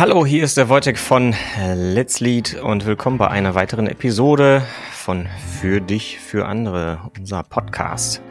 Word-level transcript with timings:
Hallo, 0.00 0.24
hier 0.24 0.44
ist 0.44 0.56
der 0.56 0.70
Wojtek 0.70 0.96
von 0.96 1.34
Let's 1.74 2.20
Lead 2.20 2.54
und 2.54 2.86
willkommen 2.86 3.18
bei 3.18 3.28
einer 3.28 3.54
weiteren 3.54 3.86
Episode 3.86 4.62
von 4.92 5.28
Für 5.60 5.82
dich, 5.82 6.18
für 6.18 6.46
andere, 6.46 7.10
unser 7.18 7.42
Podcast. 7.42 8.22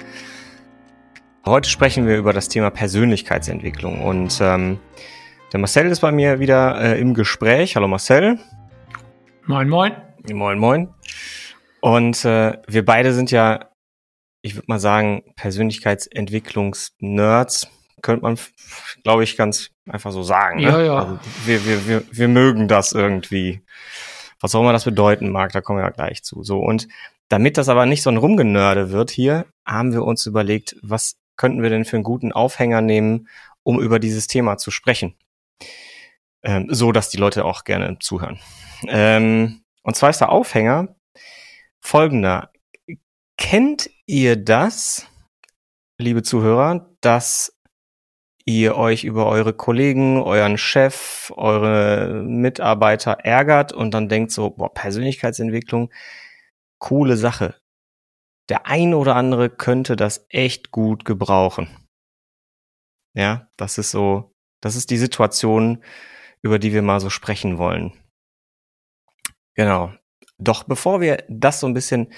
Heute 1.45 1.69
sprechen 1.69 2.07
wir 2.07 2.17
über 2.17 2.33
das 2.33 2.49
Thema 2.49 2.71
Persönlichkeitsentwicklung 2.71 4.01
und 4.01 4.39
ähm, 4.41 4.79
der 5.53 5.59
Marcel 5.59 5.91
ist 5.91 5.99
bei 5.99 6.11
mir 6.11 6.39
wieder 6.39 6.81
äh, 6.81 6.99
im 6.99 7.13
Gespräch. 7.13 7.75
Hallo 7.75 7.87
Marcel. 7.87 8.39
Moin, 9.45 9.69
moin. 9.69 9.91
Moin, 10.33 10.57
moin. 10.57 10.91
Und 11.81 12.25
äh, 12.25 12.57
wir 12.65 12.83
beide 12.83 13.13
sind 13.13 13.29
ja, 13.29 13.69
ich 14.41 14.55
würde 14.55 14.65
mal 14.67 14.79
sagen, 14.79 15.21
Persönlichkeitsentwicklungs-Nerds 15.35 17.69
könnte 18.01 18.23
man, 18.23 18.39
glaube 19.03 19.23
ich, 19.23 19.37
ganz 19.37 19.71
einfach 19.89 20.11
so 20.11 20.23
sagen. 20.23 20.59
Ne? 20.59 20.63
Ja, 20.63 20.81
ja. 20.81 20.95
Also 20.99 21.19
wir, 21.45 21.65
wir, 21.65 21.87
wir, 21.87 22.03
wir 22.11 22.27
mögen 22.27 22.67
das 22.67 22.91
irgendwie. 22.91 23.61
Was 24.41 24.55
auch 24.55 24.61
immer 24.61 24.71
das 24.71 24.85
bedeuten 24.85 25.31
mag, 25.31 25.51
da 25.51 25.59
kommen 25.59 25.79
wir 25.79 25.83
ja 25.83 25.89
gleich 25.89 26.23
zu. 26.23 26.43
So, 26.43 26.59
und 26.59 26.87
damit 27.27 27.57
das 27.57 27.69
aber 27.69 27.85
nicht 27.85 28.01
so 28.01 28.09
ein 28.09 28.17
Rumgenörde 28.17 28.91
wird 28.91 29.11
hier, 29.11 29.45
haben 29.65 29.91
wir 29.91 30.03
uns 30.03 30.25
überlegt, 30.25 30.77
was 30.81 31.17
könnten 31.35 31.61
wir 31.61 31.69
denn 31.69 31.85
für 31.85 31.97
einen 31.97 32.03
guten 32.03 32.31
Aufhänger 32.31 32.81
nehmen, 32.81 33.27
um 33.63 33.79
über 33.79 33.99
dieses 33.99 34.27
Thema 34.27 34.57
zu 34.57 34.71
sprechen. 34.71 35.15
Ähm, 36.41 36.67
so, 36.69 36.91
dass 36.91 37.09
die 37.09 37.17
Leute 37.17 37.45
auch 37.45 37.63
gerne 37.65 37.97
zuhören. 37.99 38.39
Ähm, 38.87 39.61
und 39.83 39.95
zwar 39.95 40.09
ist 40.09 40.21
der 40.21 40.31
Aufhänger 40.31 40.95
folgender. 41.81 42.51
Kennt 43.37 43.89
ihr 44.05 44.35
das, 44.35 45.07
liebe 45.97 46.23
Zuhörer, 46.23 46.89
dass 47.01 47.58
ihr 48.49 48.75
euch 48.75 49.03
über 49.03 49.27
eure 49.27 49.53
Kollegen, 49.53 50.21
euren 50.21 50.57
Chef, 50.57 51.31
eure 51.35 52.23
Mitarbeiter 52.23 53.11
ärgert 53.23 53.71
und 53.71 53.91
dann 53.93 54.09
denkt 54.09 54.31
so, 54.31 54.49
boah, 54.49 54.73
Persönlichkeitsentwicklung, 54.73 55.91
coole 56.79 57.15
Sache. 57.15 57.55
Der 58.49 58.65
ein 58.65 58.95
oder 58.95 59.15
andere 59.15 59.51
könnte 59.51 59.95
das 59.95 60.25
echt 60.29 60.71
gut 60.71 61.05
gebrauchen. 61.05 61.69
Ja, 63.15 63.47
das 63.55 63.77
ist 63.77 63.91
so, 63.91 64.31
das 64.61 64.75
ist 64.75 64.89
die 64.89 64.97
Situation, 64.97 65.83
über 66.41 66.57
die 66.57 66.73
wir 66.73 66.81
mal 66.81 66.99
so 66.99 67.11
sprechen 67.11 67.59
wollen. 67.59 67.93
Genau. 69.55 69.93
Doch 70.39 70.63
bevor 70.63 71.01
wir 71.01 71.23
das 71.27 71.59
so 71.59 71.67
ein 71.67 71.73
bisschen 71.75 72.11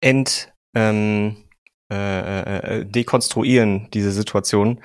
ent, 0.00 0.54
ähm, 0.74 1.44
äh, 1.92 2.78
äh, 2.80 2.86
dekonstruieren, 2.86 3.90
diese 3.90 4.12
Situation, 4.12 4.80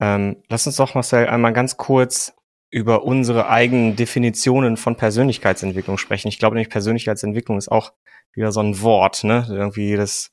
ähm, 0.00 0.42
lass 0.48 0.66
uns 0.66 0.76
doch, 0.76 0.94
Marcel, 0.94 1.28
einmal 1.28 1.52
ganz 1.52 1.76
kurz 1.76 2.34
über 2.70 3.04
unsere 3.04 3.48
eigenen 3.48 3.94
Definitionen 3.94 4.76
von 4.76 4.96
Persönlichkeitsentwicklung 4.96 5.98
sprechen. 5.98 6.28
Ich 6.28 6.38
glaube 6.38 6.56
nämlich, 6.56 6.70
Persönlichkeitsentwicklung 6.70 7.56
ist 7.56 7.70
auch 7.70 7.92
wieder 8.32 8.50
so 8.50 8.60
ein 8.60 8.80
Wort, 8.80 9.22
ne? 9.22 9.46
Irgendwie 9.48 9.94
das 9.96 10.32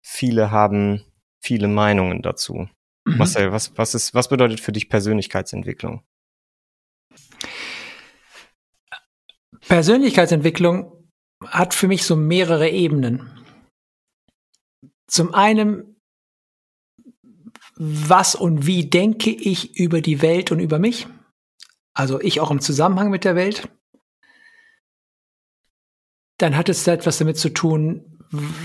viele 0.00 0.50
haben 0.50 1.04
viele 1.38 1.68
Meinungen 1.68 2.22
dazu. 2.22 2.68
Mhm. 3.04 3.16
Marcel, 3.18 3.52
was, 3.52 3.76
was 3.76 3.94
ist, 3.94 4.14
was 4.14 4.28
bedeutet 4.28 4.60
für 4.60 4.72
dich 4.72 4.88
Persönlichkeitsentwicklung? 4.88 6.02
Persönlichkeitsentwicklung 9.68 11.10
hat 11.46 11.74
für 11.74 11.88
mich 11.88 12.04
so 12.04 12.16
mehrere 12.16 12.68
Ebenen. 12.70 13.44
Zum 15.06 15.34
einen 15.34 15.91
was 17.76 18.34
und 18.34 18.66
wie 18.66 18.88
denke 18.88 19.30
ich 19.30 19.78
über 19.78 20.00
die 20.00 20.22
Welt 20.22 20.52
und 20.52 20.60
über 20.60 20.78
mich? 20.78 21.06
Also 21.94 22.20
ich 22.20 22.40
auch 22.40 22.50
im 22.50 22.60
Zusammenhang 22.60 23.10
mit 23.10 23.24
der 23.24 23.36
Welt. 23.36 23.68
Dann 26.38 26.56
hat 26.56 26.68
es 26.68 26.86
etwas 26.86 27.18
damit 27.18 27.38
zu 27.38 27.50
tun, 27.50 28.18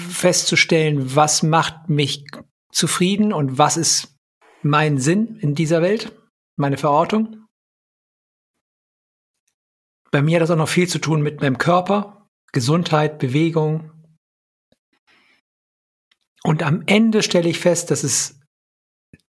festzustellen, 0.10 1.16
was 1.16 1.44
macht 1.44 1.90
mich 1.90 2.26
zufrieden 2.72 3.34
und 3.34 3.58
was 3.58 3.78
ist 3.78 4.18
mein 4.62 4.98
Sinn 4.98 5.38
in 5.38 5.56
dieser 5.56 5.82
Welt, 5.82 6.18
meine 6.56 6.78
Verortung. 6.78 7.48
Bei 10.12 10.22
mir 10.22 10.38
hat 10.38 10.44
das 10.44 10.52
auch 10.52 10.58
noch 10.58 10.70
viel 10.70 10.88
zu 10.88 11.00
tun 11.00 11.22
mit 11.22 11.42
meinem 11.42 11.58
Körper, 11.58 12.30
Gesundheit, 12.54 13.20
Bewegung. 13.20 13.92
Und 16.44 16.64
am 16.64 16.84
Ende 16.86 17.24
stelle 17.24 17.50
ich 17.50 17.60
fest, 17.60 17.92
dass 17.92 18.04
es 18.04 18.37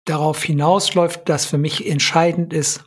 darauf 0.07 0.43
hinausläuft, 0.43 1.29
dass 1.29 1.45
für 1.45 1.59
mich 1.59 1.87
entscheidend 1.87 2.55
ist, 2.55 2.85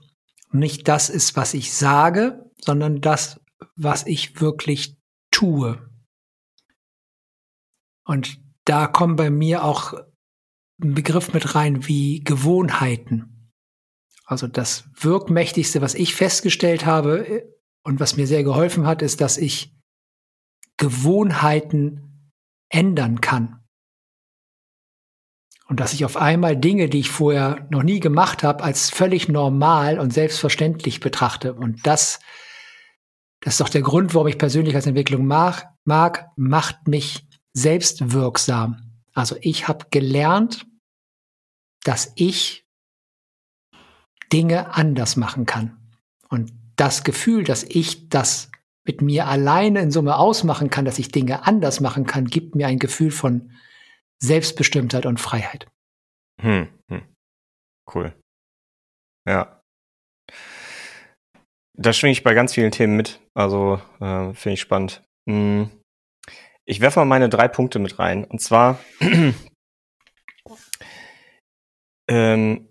nicht 0.51 0.87
das 0.87 1.09
ist, 1.09 1.35
was 1.35 1.53
ich 1.53 1.73
sage, 1.73 2.49
sondern 2.57 3.01
das, 3.01 3.39
was 3.75 4.07
ich 4.07 4.41
wirklich 4.41 4.97
tue. 5.31 5.79
Und 8.05 8.41
da 8.65 8.87
kommen 8.87 9.15
bei 9.15 9.29
mir 9.29 9.63
auch 9.63 9.93
ein 10.81 10.95
Begriff 10.95 11.33
mit 11.33 11.53
rein 11.53 11.87
wie 11.87 12.23
Gewohnheiten. 12.23 13.51
Also 14.25 14.47
das 14.47 14.85
Wirkmächtigste, 14.93 15.81
was 15.81 15.93
ich 15.93 16.15
festgestellt 16.15 16.85
habe 16.85 17.53
und 17.83 17.99
was 17.99 18.15
mir 18.15 18.27
sehr 18.27 18.43
geholfen 18.43 18.87
hat, 18.87 19.01
ist, 19.01 19.21
dass 19.21 19.37
ich 19.37 19.75
Gewohnheiten 20.77 22.31
ändern 22.69 23.21
kann. 23.21 23.58
Und 25.69 25.79
dass 25.79 25.93
ich 25.93 26.03
auf 26.03 26.17
einmal 26.17 26.57
Dinge, 26.57 26.89
die 26.89 26.99
ich 26.99 27.11
vorher 27.11 27.67
noch 27.69 27.83
nie 27.83 27.99
gemacht 27.99 28.41
habe, 28.41 28.63
als 28.63 28.89
völlig 28.89 29.29
normal 29.29 29.99
und 29.99 30.11
selbstverständlich 30.11 30.99
betrachte. 30.99 31.53
Und 31.53 31.85
das, 31.85 32.19
das 33.39 33.53
ist 33.53 33.61
doch 33.61 33.69
der 33.69 33.83
Grund, 33.83 34.15
warum 34.15 34.27
ich 34.27 34.39
Persönlichkeitsentwicklung 34.39 35.27
mag, 35.27 35.69
mag 35.85 36.31
macht 36.35 36.87
mich 36.87 37.27
selbstwirksam. 37.53 38.81
Also 39.13 39.35
ich 39.41 39.67
habe 39.67 39.85
gelernt, 39.91 40.65
dass 41.83 42.13
ich 42.15 42.65
Dinge 44.33 44.73
anders 44.73 45.17
machen 45.17 45.45
kann. 45.45 45.77
Und 46.29 46.51
das 46.77 47.03
Gefühl, 47.03 47.43
dass 47.43 47.63
ich 47.63 48.09
das 48.09 48.49
mit 48.85 49.03
mir 49.03 49.27
alleine 49.27 49.81
in 49.81 49.91
Summe 49.91 50.17
ausmachen 50.17 50.71
kann, 50.71 50.85
dass 50.85 50.97
ich 50.97 51.11
Dinge 51.11 51.45
anders 51.45 51.79
machen 51.79 52.07
kann, 52.07 52.25
gibt 52.25 52.55
mir 52.55 52.65
ein 52.65 52.79
Gefühl 52.79 53.11
von 53.11 53.51
Selbstbestimmtheit 54.21 55.05
und 55.05 55.19
Freiheit. 55.19 55.67
Hm, 56.41 56.67
hm. 56.89 57.15
Cool. 57.93 58.13
Ja. 59.27 59.61
Da 61.77 61.93
schwinge 61.93 62.11
ich 62.11 62.23
bei 62.23 62.33
ganz 62.33 62.53
vielen 62.53 62.71
Themen 62.71 62.97
mit. 62.97 63.21
Also 63.33 63.81
äh, 63.99 64.33
finde 64.33 64.53
ich 64.53 64.61
spannend. 64.61 65.03
Hm. 65.29 65.69
Ich 66.65 66.81
werfe 66.81 66.99
mal 66.99 67.05
meine 67.05 67.29
drei 67.29 67.47
Punkte 67.47 67.79
mit 67.79 67.99
rein. 67.99 68.25
Und 68.25 68.41
zwar 68.41 68.79
ähm, 72.09 72.69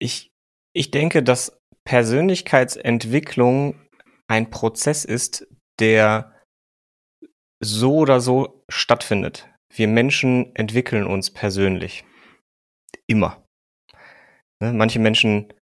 ich, 0.00 0.30
ich 0.74 0.90
denke, 0.90 1.22
dass 1.22 1.58
Persönlichkeitsentwicklung 1.84 3.80
ein 4.28 4.50
Prozess 4.50 5.04
ist, 5.04 5.48
der 5.80 6.34
so 7.60 7.96
oder 7.96 8.20
so 8.20 8.64
stattfindet. 8.68 9.47
Wir 9.74 9.88
Menschen 9.88 10.54
entwickeln 10.54 11.06
uns 11.06 11.30
persönlich. 11.30 12.04
Immer. 13.06 13.42
Ne? 14.60 14.72
Manche 14.72 14.98
Menschen 14.98 15.52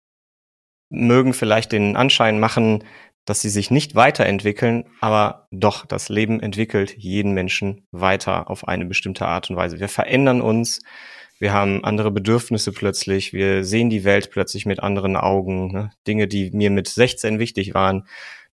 mögen 0.90 1.34
vielleicht 1.34 1.72
den 1.72 1.96
Anschein 1.96 2.38
machen, 2.38 2.84
dass 3.24 3.40
sie 3.40 3.50
sich 3.50 3.70
nicht 3.70 3.96
weiterentwickeln, 3.96 4.84
aber 5.00 5.48
doch, 5.50 5.84
das 5.84 6.08
Leben 6.08 6.40
entwickelt 6.40 6.94
jeden 6.96 7.32
Menschen 7.32 7.84
weiter 7.90 8.48
auf 8.48 8.68
eine 8.68 8.86
bestimmte 8.86 9.26
Art 9.26 9.50
und 9.50 9.56
Weise. 9.56 9.80
Wir 9.80 9.88
verändern 9.88 10.40
uns, 10.40 10.80
wir 11.38 11.52
haben 11.52 11.84
andere 11.84 12.12
Bedürfnisse 12.12 12.72
plötzlich, 12.72 13.32
wir 13.32 13.64
sehen 13.64 13.90
die 13.90 14.04
Welt 14.04 14.30
plötzlich 14.30 14.64
mit 14.64 14.80
anderen 14.80 15.16
Augen. 15.16 15.72
Ne? 15.72 15.90
Dinge, 16.06 16.28
die 16.28 16.50
mir 16.52 16.70
mit 16.70 16.88
16 16.88 17.40
wichtig 17.40 17.74
waren, 17.74 18.06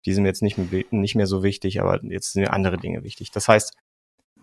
die 0.06 0.14
sind 0.14 0.24
mir 0.24 0.30
jetzt 0.30 0.42
nicht 0.42 0.58
nicht 0.92 1.16
mehr 1.16 1.28
so 1.28 1.44
wichtig, 1.44 1.80
aber 1.80 2.04
jetzt 2.04 2.34
sind 2.34 2.42
mir 2.42 2.52
andere 2.52 2.78
Dinge 2.78 3.04
wichtig. 3.04 3.32
Das 3.32 3.48
heißt, 3.48 3.74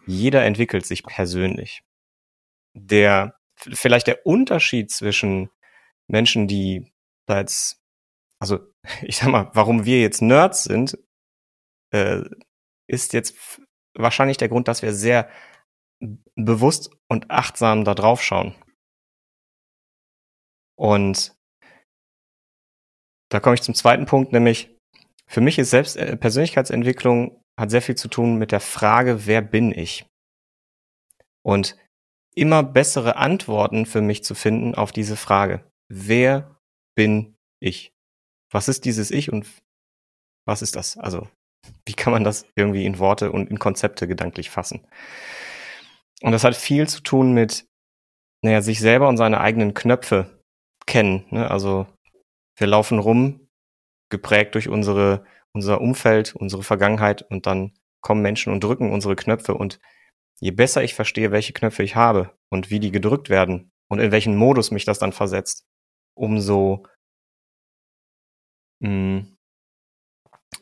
jeder 0.07 0.45
entwickelt 0.45 0.87
sich 0.87 1.03
persönlich. 1.03 1.83
Der, 2.77 3.39
vielleicht 3.57 4.07
der 4.07 4.27
Unterschied 4.27 4.91
zwischen 4.91 5.51
Menschen, 6.09 6.49
die 6.49 6.93
da 7.27 7.41
jetzt, 7.41 7.81
also 8.41 8.61
ich 9.03 9.17
sag 9.17 9.29
mal, 9.29 9.51
warum 9.55 9.85
wir 9.85 10.01
jetzt 10.01 10.23
Nerds 10.23 10.65
sind, 10.65 10.99
äh, 11.93 12.23
ist 12.89 13.13
jetzt 13.13 13.37
wahrscheinlich 13.97 14.37
der 14.37 14.49
Grund, 14.49 14.69
dass 14.69 14.83
wir 14.83 14.93
sehr 14.93 15.31
bewusst 16.35 16.91
und 17.09 17.31
achtsam 17.31 17.85
da 17.85 17.95
drauf 17.95 18.23
schauen. 18.23 18.55
Und 20.79 21.37
da 23.31 23.39
komme 23.39 23.55
ich 23.55 23.63
zum 23.63 23.75
zweiten 23.75 24.07
Punkt, 24.07 24.33
nämlich 24.33 24.77
für 25.27 25.41
mich 25.41 25.59
ist 25.59 25.71
selbst 25.71 25.97
äh, 25.97 26.17
Persönlichkeitsentwicklung 26.17 27.45
hat 27.61 27.71
sehr 27.71 27.83
viel 27.83 27.95
zu 27.95 28.09
tun 28.09 28.37
mit 28.37 28.53
der 28.53 28.61
Frage, 28.61 29.27
wer 29.27 29.43
bin 29.43 29.73
ich? 29.73 30.07
Und 31.43 31.77
immer 32.35 32.63
bessere 32.63 33.17
Antworten 33.17 33.87
für 33.87 34.01
mich 34.01 34.25
zu 34.25 34.35
finden 34.35 34.75
auf 34.75 34.93
diese 34.93 35.17
Frage. 35.17 35.65
Wer 35.89 36.57
bin 36.97 37.37
ich? 37.61 37.93
Was 38.53 38.69
ist 38.69 38.85
dieses 38.85 39.11
Ich 39.11 39.33
und 39.33 39.47
was 40.47 40.63
ist 40.63 40.77
das? 40.77 40.97
Also, 40.97 41.29
wie 41.87 41.95
kann 41.95 42.13
man 42.13 42.25
das 42.25 42.47
irgendwie 42.57 42.87
in 42.87 42.99
Worte 42.99 43.31
und 43.31 43.51
in 43.51 43.59
Konzepte 43.59 44.09
gedanklich 44.09 44.51
fassen? 44.51 44.87
Und 46.23 46.33
das 46.33 46.45
hat 46.45 46.57
viel 46.57 46.89
zu 46.89 47.03
tun 47.03 47.33
mit, 47.33 47.67
naja, 48.43 48.63
sich 48.63 48.81
selber 48.81 49.09
und 49.09 49.17
seine 49.17 49.41
eigenen 49.41 49.75
Knöpfe 49.75 50.41
kennen. 50.87 51.27
Ne? 51.31 51.51
Also, 51.51 51.87
wir 52.57 52.67
laufen 52.67 52.99
rum, 52.99 53.49
geprägt 54.11 54.55
durch 54.55 54.69
unsere, 54.69 55.25
unser 55.53 55.81
Umfeld, 55.81 56.35
unsere 56.35 56.63
Vergangenheit 56.63 57.23
und 57.23 57.47
dann 57.47 57.73
kommen 58.01 58.23
Menschen 58.23 58.53
und 58.53 58.63
drücken 58.65 58.93
unsere 58.93 59.17
Knöpfe 59.17 59.55
und 59.55 59.81
je 60.41 60.51
besser 60.51 60.83
ich 60.83 60.95
verstehe, 60.95 61.33
welche 61.33 61.53
Knöpfe 61.53 61.83
ich 61.83 61.97
habe 61.97 62.37
und 62.51 62.71
wie 62.71 62.81
die 62.81 62.91
gedrückt 62.91 63.29
werden 63.29 63.71
und 63.89 63.99
in 63.99 64.13
welchen 64.13 64.37
Modus 64.37 64.71
mich 64.71 64.85
das 64.85 64.99
dann 64.99 65.13
versetzt, 65.13 65.67
umso 66.17 66.87
mh, 68.81 68.89
hm, 68.89 69.37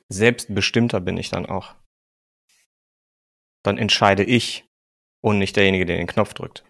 selbstbestimmter 0.08 1.00
bin 1.00 1.16
ich 1.16 1.30
dann 1.30 1.46
auch. 1.46 1.76
Dann 3.62 3.78
entscheide 3.78 4.24
ich 4.24 4.66
und 5.20 5.38
nicht 5.38 5.56
derjenige, 5.56 5.86
der 5.86 5.96
den 5.96 6.06
Knopf 6.06 6.34
drückt. 6.34 6.64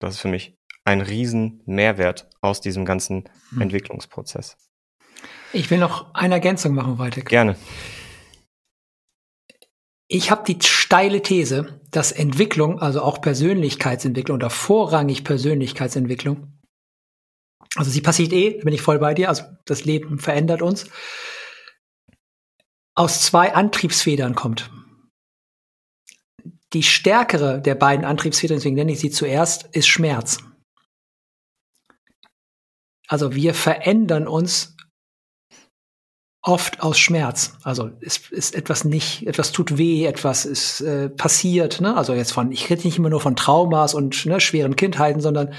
Das 0.00 0.14
ist 0.14 0.20
für 0.20 0.28
mich 0.28 0.54
ein 0.84 1.00
riesen 1.00 1.62
Mehrwert 1.66 2.28
aus 2.40 2.60
diesem 2.60 2.84
ganzen 2.84 3.28
hm. 3.50 3.62
Entwicklungsprozess. 3.62 4.56
Ich 5.56 5.70
will 5.70 5.78
noch 5.78 6.14
eine 6.14 6.34
Ergänzung 6.34 6.74
machen, 6.74 6.98
weiter. 6.98 7.22
Gerne. 7.22 7.56
Ich 10.06 10.30
habe 10.30 10.44
die 10.44 10.58
steile 10.62 11.22
These, 11.22 11.80
dass 11.90 12.12
Entwicklung, 12.12 12.78
also 12.78 13.00
auch 13.00 13.22
Persönlichkeitsentwicklung 13.22 14.36
oder 14.36 14.50
vorrangig 14.50 15.24
Persönlichkeitsentwicklung, 15.24 16.60
also 17.74 17.90
sie 17.90 18.02
passiert 18.02 18.34
eh, 18.34 18.60
bin 18.62 18.74
ich 18.74 18.82
voll 18.82 18.98
bei 18.98 19.14
dir, 19.14 19.30
also 19.30 19.44
das 19.64 19.84
Leben 19.86 20.18
verändert 20.18 20.60
uns, 20.60 20.90
aus 22.94 23.22
zwei 23.22 23.54
Antriebsfedern 23.54 24.34
kommt. 24.34 24.70
Die 26.74 26.82
stärkere 26.82 27.62
der 27.62 27.74
beiden 27.76 28.04
Antriebsfedern, 28.04 28.58
deswegen 28.58 28.76
nenne 28.76 28.92
ich 28.92 29.00
sie 29.00 29.10
zuerst, 29.10 29.74
ist 29.74 29.88
Schmerz. 29.88 30.38
Also 33.08 33.34
wir 33.34 33.54
verändern 33.54 34.28
uns 34.28 34.76
oft 36.46 36.80
aus 36.80 36.96
Schmerz. 36.98 37.54
Also 37.64 37.90
es 38.00 38.18
ist 38.30 38.54
etwas 38.54 38.84
nicht, 38.84 39.26
etwas 39.26 39.50
tut 39.50 39.78
weh, 39.78 40.06
etwas 40.06 40.44
ist 40.44 40.80
äh, 40.80 41.08
passiert. 41.08 41.80
Ne? 41.80 41.96
Also 41.96 42.14
jetzt 42.14 42.32
von, 42.32 42.52
ich 42.52 42.70
rede 42.70 42.84
nicht 42.84 42.98
immer 42.98 43.10
nur 43.10 43.20
von 43.20 43.34
Traumas 43.34 43.94
und 43.94 44.26
ne, 44.26 44.38
schweren 44.40 44.76
Kindheiten, 44.76 45.20
sondern 45.20 45.52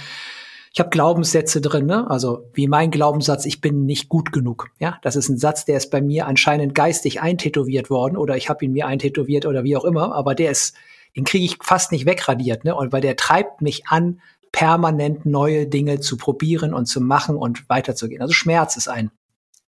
ich 0.73 0.79
habe 0.79 0.89
Glaubenssätze 0.89 1.59
drin, 1.59 1.87
ne? 1.87 2.09
also 2.09 2.49
wie 2.53 2.67
mein 2.67 2.89
Glaubenssatz, 2.89 3.45
ich 3.45 3.59
bin 3.59 3.85
nicht 3.85 4.07
gut 4.07 4.31
genug. 4.31 4.69
Ja, 4.79 4.97
das 5.01 5.17
ist 5.17 5.27
ein 5.27 5.37
Satz, 5.37 5.65
der 5.65 5.75
ist 5.75 5.91
bei 5.91 6.01
mir 6.01 6.25
anscheinend 6.25 6.73
geistig 6.73 7.21
eintätowiert 7.21 7.89
worden 7.89 8.15
oder 8.15 8.37
ich 8.37 8.47
habe 8.47 8.63
ihn 8.63 8.71
mir 8.71 8.87
eintätowiert 8.87 9.45
oder 9.45 9.65
wie 9.65 9.75
auch 9.75 9.85
immer, 9.85 10.15
aber 10.15 10.35
der 10.35 10.51
ist, 10.51 10.73
den 11.17 11.25
kriege 11.25 11.43
ich 11.43 11.57
fast 11.61 11.91
nicht 11.91 12.05
wegradiert, 12.05 12.63
ne? 12.63 12.75
Und 12.75 12.93
weil 12.93 13.01
der 13.01 13.15
treibt 13.17 13.61
mich 13.61 13.87
an, 13.87 14.21
permanent 14.53 15.25
neue 15.25 15.67
Dinge 15.67 15.99
zu 15.99 16.15
probieren 16.15 16.73
und 16.73 16.85
zu 16.85 17.01
machen 17.01 17.35
und 17.35 17.67
weiterzugehen. 17.67 18.21
Also 18.21 18.33
Schmerz 18.33 18.77
ist 18.77 18.87
ein 18.87 19.11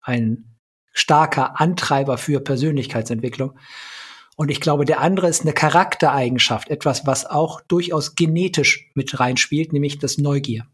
ein 0.03 0.58
starker 0.93 1.61
Antreiber 1.61 2.19
für 2.19 2.41
Persönlichkeitsentwicklung. 2.41 3.59
Und 4.37 4.51
ich 4.51 4.61
glaube, 4.61 4.85
der 4.85 5.01
andere 5.01 5.29
ist 5.29 5.43
eine 5.43 5.53
Charaktereigenschaft, 5.53 6.71
etwas, 6.71 7.07
was 7.07 7.27
auch 7.27 7.61
durchaus 7.61 8.15
genetisch 8.15 8.91
mit 8.95 9.19
reinspielt, 9.19 9.73
nämlich 9.73 9.99
das 9.99 10.19
Neugier. 10.19 10.67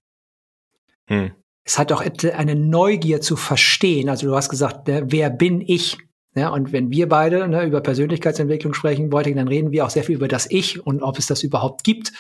Hm. 1.07 1.33
Es 1.65 1.79
hat 1.79 1.91
auch 1.93 2.03
eine 2.03 2.55
Neugier 2.55 3.23
zu 3.23 3.37
verstehen. 3.37 4.11
Also 4.11 4.27
du 4.27 4.37
hast 4.37 4.51
gesagt, 4.51 4.87
ne, 4.87 5.05
wer 5.07 5.31
bin 5.31 5.63
ich? 5.63 5.97
Ja, 6.35 6.51
und 6.51 6.73
wenn 6.73 6.91
wir 6.91 7.09
beide 7.09 7.49
ne, 7.49 7.65
über 7.65 7.81
Persönlichkeitsentwicklung 7.81 8.75
sprechen, 8.75 9.09
Beuting, 9.09 9.37
dann 9.37 9.49
reden 9.49 9.73
wir 9.73 9.87
auch 9.87 9.91
sehr 9.91 10.05
viel 10.05 10.17
über 10.17 10.29
das 10.29 10.51
Ich 10.51 10.85
und 10.85 11.03
ob 11.03 11.19
es 11.19 11.27
das 11.27 11.43
überhaupt 11.43 11.85
gibt 11.85 12.13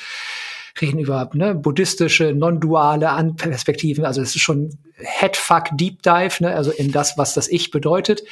reden 0.80 0.98
über 0.98 1.30
ne, 1.34 1.54
buddhistische, 1.54 2.34
non-duale 2.34 3.34
Perspektiven. 3.36 4.04
Also 4.04 4.20
es 4.20 4.34
ist 4.34 4.42
schon 4.42 4.78
Headfuck 4.96 5.68
Deep 5.72 6.02
Dive, 6.02 6.42
ne, 6.42 6.54
also 6.54 6.70
in 6.70 6.92
das, 6.92 7.16
was 7.16 7.34
das 7.34 7.48
Ich 7.48 7.70
bedeutet. 7.70 8.24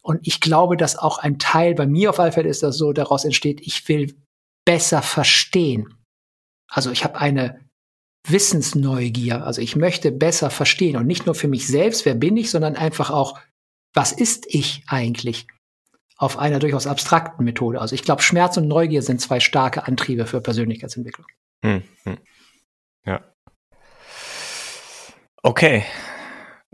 Und 0.00 0.26
ich 0.26 0.40
glaube, 0.40 0.76
dass 0.76 0.98
auch 0.98 1.18
ein 1.18 1.38
Teil 1.38 1.74
bei 1.74 1.86
mir 1.86 2.10
auf 2.10 2.18
alle 2.18 2.32
ist, 2.42 2.62
dass 2.62 2.76
so 2.76 2.92
daraus 2.92 3.24
entsteht, 3.24 3.60
ich 3.60 3.88
will 3.88 4.14
besser 4.64 5.02
verstehen. 5.02 5.94
Also 6.68 6.90
ich 6.90 7.04
habe 7.04 7.18
eine 7.18 7.60
Wissensneugier. 8.26 9.44
Also 9.44 9.60
ich 9.60 9.76
möchte 9.76 10.12
besser 10.12 10.50
verstehen 10.50 10.96
und 10.96 11.06
nicht 11.06 11.26
nur 11.26 11.34
für 11.34 11.48
mich 11.48 11.66
selbst, 11.66 12.04
wer 12.04 12.14
bin 12.14 12.36
ich, 12.36 12.50
sondern 12.50 12.76
einfach 12.76 13.10
auch, 13.10 13.38
was 13.94 14.12
ist 14.12 14.46
ich 14.48 14.82
eigentlich? 14.86 15.46
Auf 16.16 16.38
einer 16.38 16.58
durchaus 16.58 16.86
abstrakten 16.86 17.44
Methode. 17.44 17.80
Also 17.80 17.94
ich 17.94 18.04
glaube, 18.04 18.22
Schmerz 18.22 18.56
und 18.56 18.68
Neugier 18.68 19.02
sind 19.02 19.20
zwei 19.20 19.40
starke 19.40 19.86
Antriebe 19.86 20.26
für 20.26 20.40
Persönlichkeitsentwicklung. 20.40 21.26
Hm, 21.62 21.82
hm. 22.04 22.18
Ja. 23.06 23.20
Okay. 25.42 25.84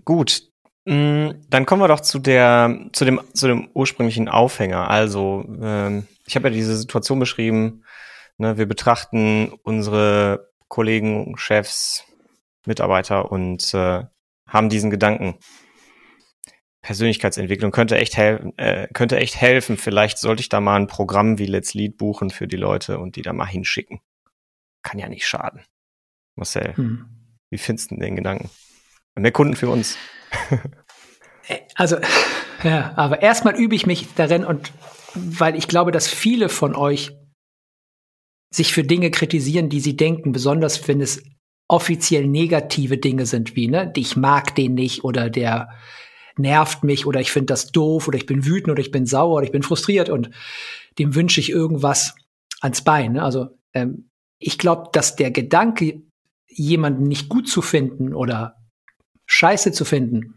Gut. 0.04 0.42
Hm, 0.86 1.44
dann 1.48 1.66
kommen 1.66 1.82
wir 1.82 1.88
doch 1.88 2.00
zu 2.00 2.18
der, 2.18 2.88
zu 2.92 3.04
dem, 3.04 3.20
zu 3.34 3.46
dem 3.46 3.68
ursprünglichen 3.74 4.28
Aufhänger. 4.28 4.90
Also, 4.90 5.44
ähm, 5.60 6.06
ich 6.26 6.34
habe 6.36 6.48
ja 6.48 6.54
diese 6.54 6.76
Situation 6.76 7.18
beschrieben. 7.18 7.84
Ne, 8.38 8.56
wir 8.56 8.66
betrachten 8.66 9.52
unsere 9.64 10.50
Kollegen, 10.68 11.36
Chefs, 11.36 12.04
Mitarbeiter 12.66 13.30
und 13.32 13.74
äh, 13.74 14.04
haben 14.46 14.68
diesen 14.70 14.90
Gedanken. 14.90 15.36
Persönlichkeitsentwicklung 16.82 17.72
könnte 17.72 17.98
echt, 17.98 18.16
hel 18.16 18.52
äh, 18.56 18.88
könnte 18.94 19.18
echt 19.18 19.36
helfen. 19.36 19.76
Vielleicht 19.76 20.18
sollte 20.18 20.40
ich 20.40 20.48
da 20.48 20.60
mal 20.60 20.76
ein 20.76 20.86
Programm 20.86 21.38
wie 21.38 21.46
Let's 21.46 21.74
Lead 21.74 21.98
buchen 21.98 22.30
für 22.30 22.48
die 22.48 22.56
Leute 22.56 22.98
und 22.98 23.16
die 23.16 23.22
da 23.22 23.32
mal 23.32 23.46
hinschicken 23.46 24.00
kann 24.88 24.98
ja 24.98 25.08
nicht 25.08 25.26
schaden. 25.26 25.60
Marcel, 26.34 26.74
hm. 26.74 27.04
wie 27.50 27.58
findest 27.58 27.90
du 27.90 27.96
den 27.96 28.16
Gedanken? 28.16 28.48
Mehr 29.16 29.32
Kunden 29.32 29.56
für 29.56 29.68
uns. 29.68 29.96
Äh, 31.50 31.60
also, 31.76 31.96
ja, 32.62 32.92
aber 32.96 33.22
erstmal 33.22 33.56
übe 33.56 33.74
ich 33.74 33.86
mich 33.86 34.08
darin 34.16 34.44
und 34.44 34.70
weil 35.14 35.56
ich 35.56 35.66
glaube, 35.66 35.92
dass 35.92 36.06
viele 36.06 36.50
von 36.50 36.74
euch 36.74 37.16
sich 38.50 38.74
für 38.74 38.84
Dinge 38.84 39.10
kritisieren, 39.10 39.70
die 39.70 39.80
sie 39.80 39.96
denken, 39.96 40.32
besonders 40.32 40.86
wenn 40.86 41.00
es 41.00 41.22
offiziell 41.66 42.26
negative 42.26 42.98
Dinge 42.98 43.24
sind, 43.24 43.56
wie, 43.56 43.68
ne, 43.68 43.90
ich 43.96 44.14
mag 44.14 44.54
den 44.56 44.74
nicht 44.74 45.04
oder 45.04 45.30
der 45.30 45.70
nervt 46.36 46.84
mich 46.84 47.06
oder 47.06 47.18
ich 47.22 47.32
finde 47.32 47.46
das 47.46 47.72
doof 47.72 48.08
oder 48.08 48.18
ich 48.18 48.26
bin 48.26 48.44
wütend 48.44 48.72
oder 48.72 48.82
ich 48.82 48.90
bin 48.90 49.06
sauer 49.06 49.36
oder 49.36 49.46
ich 49.46 49.52
bin 49.52 49.62
frustriert 49.62 50.10
und 50.10 50.28
dem 50.98 51.14
wünsche 51.14 51.40
ich 51.40 51.48
irgendwas 51.48 52.14
ans 52.60 52.84
Bein. 52.84 53.14
Ne? 53.14 53.22
Also 53.22 53.46
ähm, 53.72 54.10
ich 54.38 54.58
glaube, 54.58 54.90
dass 54.92 55.16
der 55.16 55.30
Gedanke, 55.30 56.02
jemanden 56.46 57.04
nicht 57.04 57.28
gut 57.28 57.48
zu 57.48 57.62
finden 57.62 58.14
oder 58.14 58.56
scheiße 59.26 59.72
zu 59.72 59.84
finden, 59.84 60.34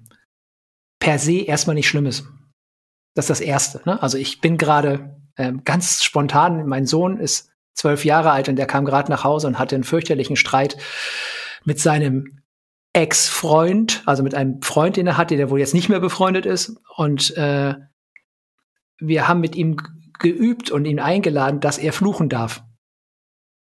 per 0.99 1.17
se 1.17 1.39
erstmal 1.39 1.75
nicht 1.75 1.87
schlimm 1.87 2.05
ist. 2.05 2.25
Das 3.15 3.25
ist 3.25 3.29
das 3.29 3.41
Erste. 3.41 3.81
Ne? 3.85 4.01
Also 4.01 4.17
ich 4.17 4.41
bin 4.41 4.57
gerade 4.57 5.17
ähm, 5.37 5.63
ganz 5.63 6.03
spontan, 6.03 6.67
mein 6.67 6.85
Sohn 6.85 7.17
ist 7.17 7.49
zwölf 7.73 8.05
Jahre 8.05 8.31
alt 8.31 8.49
und 8.49 8.57
der 8.57 8.67
kam 8.67 8.85
gerade 8.85 9.09
nach 9.09 9.23
Hause 9.23 9.47
und 9.47 9.57
hatte 9.57 9.75
einen 9.75 9.83
fürchterlichen 9.83 10.35
Streit 10.35 10.77
mit 11.63 11.79
seinem 11.79 12.41
Ex-Freund, 12.93 14.03
also 14.05 14.21
mit 14.21 14.35
einem 14.35 14.61
Freund, 14.61 14.97
den 14.97 15.07
er 15.07 15.17
hatte, 15.17 15.37
der 15.37 15.49
wohl 15.49 15.59
jetzt 15.59 15.73
nicht 15.73 15.89
mehr 15.89 16.01
befreundet 16.01 16.45
ist. 16.45 16.75
Und 16.95 17.35
äh, 17.37 17.75
wir 18.99 19.27
haben 19.27 19.39
mit 19.39 19.55
ihm 19.55 19.77
geübt 20.19 20.71
und 20.71 20.85
ihn 20.85 20.99
eingeladen, 20.99 21.61
dass 21.61 21.77
er 21.77 21.93
fluchen 21.93 22.29
darf. 22.29 22.63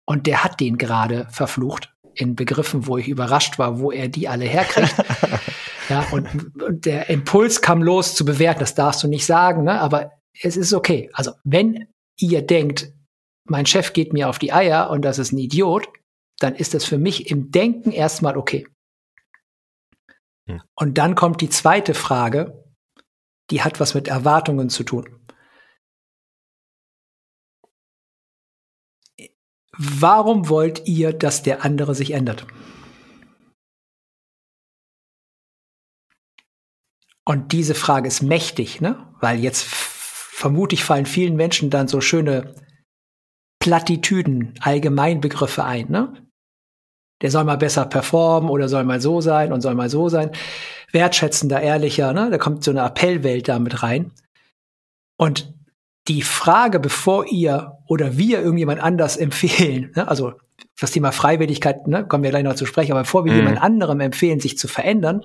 Und 0.05 0.27
der 0.27 0.43
hat 0.43 0.59
den 0.59 0.77
gerade 0.77 1.27
verflucht 1.29 1.93
in 2.15 2.35
Begriffen, 2.35 2.87
wo 2.87 2.97
ich 2.97 3.07
überrascht 3.07 3.59
war, 3.59 3.79
wo 3.79 3.91
er 3.91 4.07
die 4.07 4.27
alle 4.27 4.45
herkriegt. 4.45 4.95
ja, 5.89 6.05
und, 6.11 6.27
und, 6.61 6.85
der 6.85 7.09
Impuls 7.09 7.61
kam 7.61 7.81
los 7.81 8.15
zu 8.15 8.25
bewerten, 8.25 8.59
das 8.59 8.75
darfst 8.75 9.03
du 9.03 9.07
nicht 9.07 9.25
sagen, 9.25 9.63
ne? 9.63 9.79
aber 9.79 10.11
es 10.41 10.57
ist 10.57 10.73
okay. 10.73 11.09
Also 11.13 11.31
wenn 11.43 11.87
ihr 12.17 12.41
denkt, 12.41 12.91
mein 13.45 13.65
Chef 13.65 13.93
geht 13.93 14.13
mir 14.13 14.29
auf 14.29 14.39
die 14.39 14.53
Eier 14.53 14.89
und 14.89 15.03
das 15.03 15.19
ist 15.19 15.31
ein 15.31 15.37
Idiot, 15.37 15.87
dann 16.39 16.55
ist 16.55 16.73
das 16.73 16.85
für 16.85 16.97
mich 16.97 17.29
im 17.29 17.51
Denken 17.51 17.91
erstmal 17.91 18.37
okay. 18.37 18.67
Hm. 20.47 20.61
Und 20.75 20.97
dann 20.97 21.15
kommt 21.15 21.41
die 21.41 21.49
zweite 21.49 21.93
Frage, 21.93 22.63
die 23.49 23.61
hat 23.61 23.79
was 23.79 23.93
mit 23.93 24.07
Erwartungen 24.07 24.69
zu 24.69 24.83
tun. 24.83 25.20
Warum 29.77 30.49
wollt 30.49 30.87
ihr, 30.87 31.13
dass 31.13 31.43
der 31.43 31.63
andere 31.63 31.95
sich 31.95 32.11
ändert? 32.11 32.45
Und 37.23 37.53
diese 37.53 37.75
Frage 37.75 38.07
ist 38.07 38.21
mächtig, 38.21 38.81
ne? 38.81 39.07
Weil 39.19 39.39
jetzt 39.39 39.63
vermutlich 39.63 40.83
fallen 40.83 41.05
vielen 41.05 41.35
Menschen 41.35 41.69
dann 41.69 41.87
so 41.87 42.01
schöne 42.01 42.55
Plattitüden, 43.59 44.55
Allgemeinbegriffe 44.59 45.63
ein, 45.63 45.89
ne? 45.89 46.27
Der 47.21 47.29
soll 47.29 47.43
mal 47.43 47.57
besser 47.57 47.85
performen 47.85 48.49
oder 48.49 48.67
soll 48.67 48.83
mal 48.83 48.99
so 48.99 49.21
sein 49.21 49.53
und 49.53 49.61
soll 49.61 49.75
mal 49.75 49.89
so 49.89 50.09
sein. 50.09 50.31
wertschätzender, 50.91 51.61
ehrlicher, 51.61 52.11
ne? 52.11 52.29
Da 52.29 52.37
kommt 52.37 52.63
so 52.63 52.71
eine 52.71 52.83
Appellwelt 52.83 53.47
damit 53.47 53.83
rein. 53.83 54.11
Und 55.17 55.53
die 56.07 56.21
Frage, 56.21 56.79
bevor 56.79 57.27
ihr 57.27 57.77
oder 57.87 58.17
wir 58.17 58.41
irgendjemand 58.41 58.81
anders 58.81 59.17
empfehlen, 59.17 59.91
ne? 59.95 60.07
also 60.07 60.33
das 60.79 60.91
Thema 60.91 61.11
Freiwilligkeit, 61.11 61.87
ne, 61.87 62.07
kommen 62.07 62.23
wir 62.23 62.31
gleich 62.31 62.43
noch 62.43 62.55
zu 62.55 62.65
sprechen, 62.65 62.91
aber 62.91 63.01
bevor 63.01 63.25
wir 63.25 63.33
mhm. 63.33 63.39
jemand 63.39 63.61
anderem 63.61 63.99
empfehlen, 63.99 64.39
sich 64.39 64.57
zu 64.57 64.67
verändern, 64.67 65.23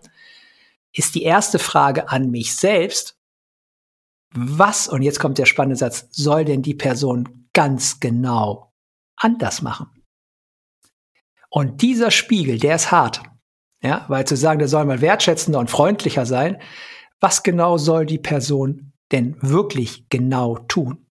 ist 0.92 1.14
die 1.14 1.22
erste 1.22 1.58
Frage 1.58 2.10
an 2.10 2.30
mich 2.30 2.54
selbst, 2.54 3.18
was, 4.34 4.88
und 4.88 5.02
jetzt 5.02 5.18
kommt 5.20 5.38
der 5.38 5.46
spannende 5.46 5.76
Satz, 5.76 6.08
soll 6.10 6.44
denn 6.44 6.62
die 6.62 6.74
Person 6.74 7.48
ganz 7.54 8.00
genau 8.00 8.72
anders 9.16 9.62
machen? 9.62 9.88
Und 11.48 11.80
dieser 11.80 12.10
Spiegel, 12.10 12.58
der 12.58 12.74
ist 12.74 12.90
hart. 12.90 13.22
Ja, 13.82 14.04
weil 14.08 14.26
zu 14.26 14.36
sagen, 14.36 14.58
der 14.58 14.68
soll 14.68 14.84
mal 14.84 15.00
wertschätzender 15.00 15.58
und 15.58 15.70
freundlicher 15.70 16.26
sein, 16.26 16.60
was 17.20 17.42
genau 17.42 17.78
soll 17.78 18.04
die 18.04 18.18
Person 18.18 18.92
denn 19.12 19.36
wirklich 19.40 20.08
genau 20.08 20.56
tun? 20.56 21.06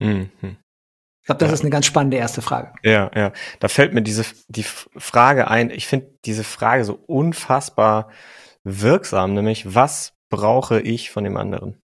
Mhm. 0.00 0.30
Ich 0.42 1.26
glaube, 1.26 1.38
das 1.38 1.50
ja. 1.50 1.54
ist 1.54 1.60
eine 1.60 1.70
ganz 1.70 1.86
spannende 1.86 2.16
erste 2.16 2.42
Frage. 2.42 2.72
Ja, 2.82 3.10
ja. 3.14 3.32
Da 3.60 3.68
fällt 3.68 3.94
mir 3.94 4.02
diese 4.02 4.24
die 4.48 4.64
Frage 4.64 5.48
ein. 5.48 5.70
Ich 5.70 5.86
finde 5.86 6.18
diese 6.24 6.44
Frage 6.44 6.84
so 6.84 6.94
unfassbar 7.06 8.10
wirksam, 8.64 9.34
nämlich 9.34 9.74
was 9.74 10.14
brauche 10.30 10.80
ich 10.80 11.10
von 11.10 11.24
dem 11.24 11.36
anderen? 11.36 11.78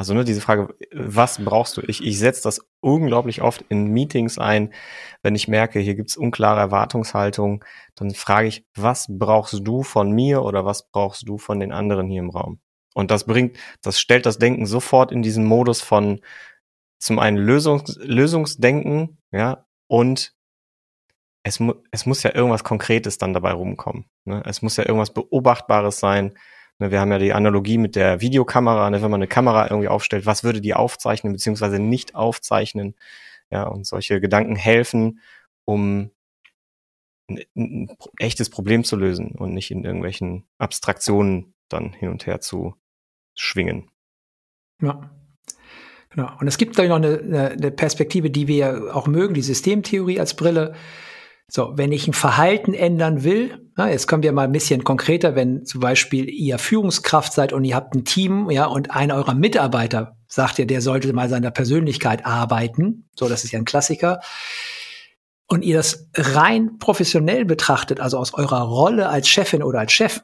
Also 0.00 0.14
nur 0.14 0.22
ne, 0.22 0.24
diese 0.24 0.40
Frage, 0.40 0.74
was 0.94 1.44
brauchst 1.44 1.76
du? 1.76 1.82
Ich, 1.86 2.02
ich 2.02 2.18
setze 2.18 2.42
das 2.42 2.66
unglaublich 2.80 3.42
oft 3.42 3.62
in 3.68 3.88
Meetings 3.88 4.38
ein, 4.38 4.72
wenn 5.22 5.34
ich 5.34 5.46
merke, 5.46 5.78
hier 5.78 5.94
gibt's 5.94 6.16
unklare 6.16 6.58
Erwartungshaltung, 6.58 7.62
dann 7.96 8.14
frage 8.14 8.48
ich, 8.48 8.64
was 8.74 9.08
brauchst 9.10 9.60
du 9.62 9.82
von 9.82 10.10
mir 10.10 10.42
oder 10.42 10.64
was 10.64 10.88
brauchst 10.90 11.28
du 11.28 11.36
von 11.36 11.60
den 11.60 11.70
anderen 11.70 12.08
hier 12.08 12.20
im 12.20 12.30
Raum? 12.30 12.60
Und 12.94 13.10
das 13.10 13.24
bringt, 13.24 13.56
das 13.82 14.00
stellt 14.00 14.26
das 14.26 14.38
Denken 14.38 14.66
sofort 14.66 15.12
in 15.12 15.22
diesen 15.22 15.44
Modus 15.44 15.80
von 15.80 16.20
zum 16.98 17.18
einen 17.18 17.38
Lösungs, 17.38 17.96
Lösungsdenken, 18.02 19.18
ja, 19.32 19.66
und 19.86 20.34
es, 21.42 21.60
mu 21.60 21.74
es 21.90 22.06
muss 22.06 22.22
ja 22.22 22.34
irgendwas 22.34 22.64
Konkretes 22.64 23.18
dann 23.18 23.32
dabei 23.32 23.52
rumkommen. 23.52 24.04
Ne? 24.24 24.42
Es 24.46 24.62
muss 24.62 24.76
ja 24.76 24.84
irgendwas 24.84 25.14
Beobachtbares 25.14 25.98
sein. 25.98 26.34
Ne? 26.78 26.90
Wir 26.90 27.00
haben 27.00 27.10
ja 27.10 27.18
die 27.18 27.32
Analogie 27.32 27.78
mit 27.78 27.96
der 27.96 28.20
Videokamera, 28.20 28.90
ne? 28.90 29.02
wenn 29.02 29.10
man 29.10 29.20
eine 29.20 29.28
Kamera 29.28 29.64
irgendwie 29.70 29.88
aufstellt, 29.88 30.26
was 30.26 30.44
würde 30.44 30.60
die 30.60 30.74
aufzeichnen 30.74 31.32
beziehungsweise 31.32 31.78
nicht 31.78 32.14
aufzeichnen? 32.14 32.94
Ja, 33.50 33.64
und 33.64 33.86
solche 33.86 34.20
Gedanken 34.20 34.54
helfen, 34.54 35.20
um 35.64 36.10
ein, 37.28 37.40
ein 37.56 37.96
echtes 38.18 38.50
Problem 38.50 38.84
zu 38.84 38.96
lösen 38.96 39.32
und 39.32 39.54
nicht 39.54 39.70
in 39.70 39.84
irgendwelchen 39.84 40.46
Abstraktionen 40.58 41.54
dann 41.72 41.92
hin 41.92 42.10
und 42.10 42.26
her 42.26 42.40
zu 42.40 42.74
schwingen. 43.34 43.90
Ja. 44.82 45.10
Genau. 46.10 46.30
Und 46.40 46.48
es 46.48 46.58
gibt 46.58 46.78
da 46.78 46.86
noch 46.86 46.96
eine, 46.96 47.52
eine 47.52 47.70
Perspektive, 47.70 48.30
die 48.30 48.48
wir 48.48 48.94
auch 48.94 49.06
mögen, 49.06 49.34
die 49.34 49.42
Systemtheorie 49.42 50.18
als 50.18 50.34
Brille. 50.34 50.74
So, 51.48 51.72
wenn 51.76 51.92
ich 51.92 52.06
ein 52.06 52.12
Verhalten 52.12 52.74
ändern 52.74 53.24
will, 53.24 53.70
na, 53.76 53.90
jetzt 53.90 54.06
kommen 54.06 54.22
wir 54.22 54.32
mal 54.32 54.44
ein 54.44 54.52
bisschen 54.52 54.84
konkreter, 54.84 55.34
wenn 55.34 55.64
zum 55.64 55.80
Beispiel 55.80 56.28
ihr 56.28 56.58
Führungskraft 56.58 57.32
seid 57.32 57.52
und 57.52 57.64
ihr 57.64 57.74
habt 57.74 57.94
ein 57.94 58.04
Team, 58.04 58.50
ja, 58.50 58.66
und 58.66 58.90
einer 58.90 59.14
eurer 59.16 59.34
Mitarbeiter 59.34 60.16
sagt 60.28 60.58
ja, 60.58 60.64
der 60.64 60.80
sollte 60.80 61.12
mal 61.12 61.28
seiner 61.28 61.50
Persönlichkeit 61.50 62.24
arbeiten. 62.24 63.08
So, 63.16 63.28
das 63.28 63.44
ist 63.44 63.50
ja 63.52 63.58
ein 63.58 63.64
Klassiker. 63.64 64.20
Und 65.46 65.64
ihr 65.64 65.76
das 65.76 66.08
rein 66.14 66.78
professionell 66.78 67.44
betrachtet, 67.44 67.98
also 67.98 68.18
aus 68.18 68.34
eurer 68.34 68.62
Rolle 68.62 69.08
als 69.08 69.28
Chefin 69.28 69.64
oder 69.64 69.80
als 69.80 69.92
Chef, 69.92 70.22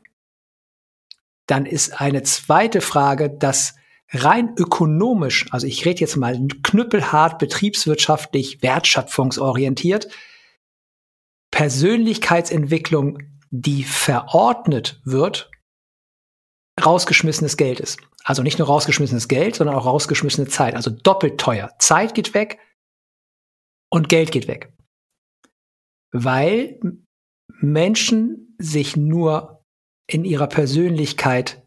dann 1.47 1.67
ist 1.67 2.01
eine 2.01 2.23
zweite 2.23 2.81
Frage, 2.81 3.31
dass 3.31 3.75
rein 4.11 4.55
ökonomisch, 4.57 5.47
also 5.53 5.67
ich 5.67 5.85
rede 5.85 6.01
jetzt 6.01 6.17
mal 6.17 6.39
knüppelhart 6.63 7.39
betriebswirtschaftlich, 7.39 8.63
wertschöpfungsorientiert, 8.63 10.09
Persönlichkeitsentwicklung, 11.51 13.19
die 13.51 13.85
verordnet 13.85 15.01
wird, 15.05 15.51
rausgeschmissenes 16.85 17.57
Geld 17.57 17.81
ist. 17.81 18.01
Also 18.25 18.43
nicht 18.43 18.59
nur 18.59 18.69
rausgeschmissenes 18.69 19.29
Geld, 19.29 19.55
sondern 19.57 19.77
auch 19.77 19.87
rausgeschmissene 19.87 20.49
Zeit. 20.49 20.75
Also 20.75 20.91
doppelt 20.91 21.39
teuer. 21.39 21.71
Zeit 21.79 22.15
geht 22.15 22.35
weg 22.35 22.59
und 23.89 24.09
Geld 24.09 24.33
geht 24.33 24.49
weg. 24.49 24.73
Weil 26.13 26.81
Menschen 27.61 28.57
sich 28.59 28.97
nur 28.97 29.65
in 30.07 30.25
ihrer 30.25 30.47
Persönlichkeit 30.47 31.63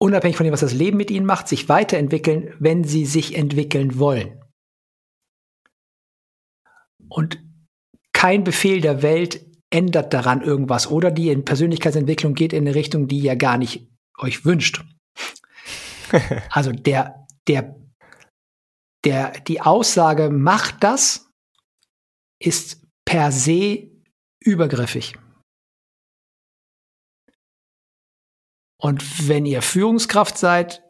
unabhängig 0.00 0.36
von 0.36 0.44
dem, 0.44 0.52
was 0.52 0.60
das 0.60 0.72
Leben 0.72 0.96
mit 0.96 1.10
ihnen 1.10 1.26
macht, 1.26 1.48
sich 1.48 1.68
weiterentwickeln, 1.68 2.54
wenn 2.58 2.84
sie 2.84 3.04
sich 3.04 3.34
entwickeln 3.34 3.98
wollen. 3.98 4.42
Und 7.08 7.42
kein 8.12 8.44
Befehl 8.44 8.80
der 8.80 9.02
Welt 9.02 9.44
ändert 9.70 10.14
daran 10.14 10.40
irgendwas 10.42 10.90
oder 10.90 11.10
die 11.10 11.30
in 11.30 11.44
Persönlichkeitsentwicklung 11.44 12.34
geht 12.34 12.52
in 12.52 12.66
eine 12.66 12.74
Richtung, 12.74 13.08
die 13.08 13.20
ihr 13.20 13.36
gar 13.36 13.58
nicht 13.58 13.88
euch 14.18 14.44
wünscht. 14.44 14.84
also 16.50 16.72
der, 16.72 17.26
der, 17.46 17.76
der, 19.04 19.32
die 19.40 19.60
Aussage, 19.60 20.30
macht 20.30 20.82
das, 20.82 21.30
ist 22.40 22.82
per 23.04 23.32
se 23.32 23.90
übergriffig. 24.40 25.18
Und 28.80 29.28
wenn 29.28 29.44
ihr 29.44 29.62
Führungskraft 29.62 30.38
seid, 30.38 30.82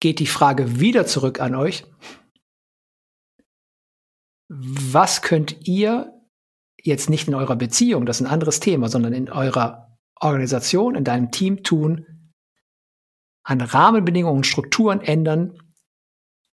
geht 0.00 0.18
die 0.18 0.26
Frage 0.26 0.80
wieder 0.80 1.06
zurück 1.06 1.40
an 1.40 1.54
euch. 1.54 1.84
Was 4.48 5.22
könnt 5.22 5.66
ihr 5.66 6.12
jetzt 6.82 7.08
nicht 7.08 7.28
in 7.28 7.34
eurer 7.34 7.56
Beziehung, 7.56 8.06
das 8.06 8.20
ist 8.20 8.26
ein 8.26 8.32
anderes 8.32 8.60
Thema, 8.60 8.88
sondern 8.88 9.12
in 9.12 9.30
eurer 9.30 9.96
Organisation, 10.16 10.94
in 10.94 11.04
deinem 11.04 11.30
Team 11.30 11.62
tun, 11.62 12.32
an 13.44 13.60
Rahmenbedingungen 13.60 14.38
und 14.38 14.46
Strukturen 14.46 15.00
ändern, 15.00 15.58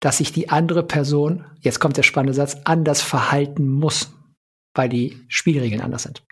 dass 0.00 0.19
sich 0.19 0.33
die 0.33 0.50
andere 0.50 0.83
Person, 0.83 1.47
jetzt 1.61 1.81
kommt 1.81 1.97
der 1.97 2.03
spannende 2.03 2.35
Satz, 2.35 2.59
anders 2.64 3.00
verhalten 3.00 3.69
muss, 3.69 4.12
weil 4.75 4.88
die 4.88 5.25
Spielregeln 5.29 5.81
anders 5.81 6.03
sind. 6.03 6.26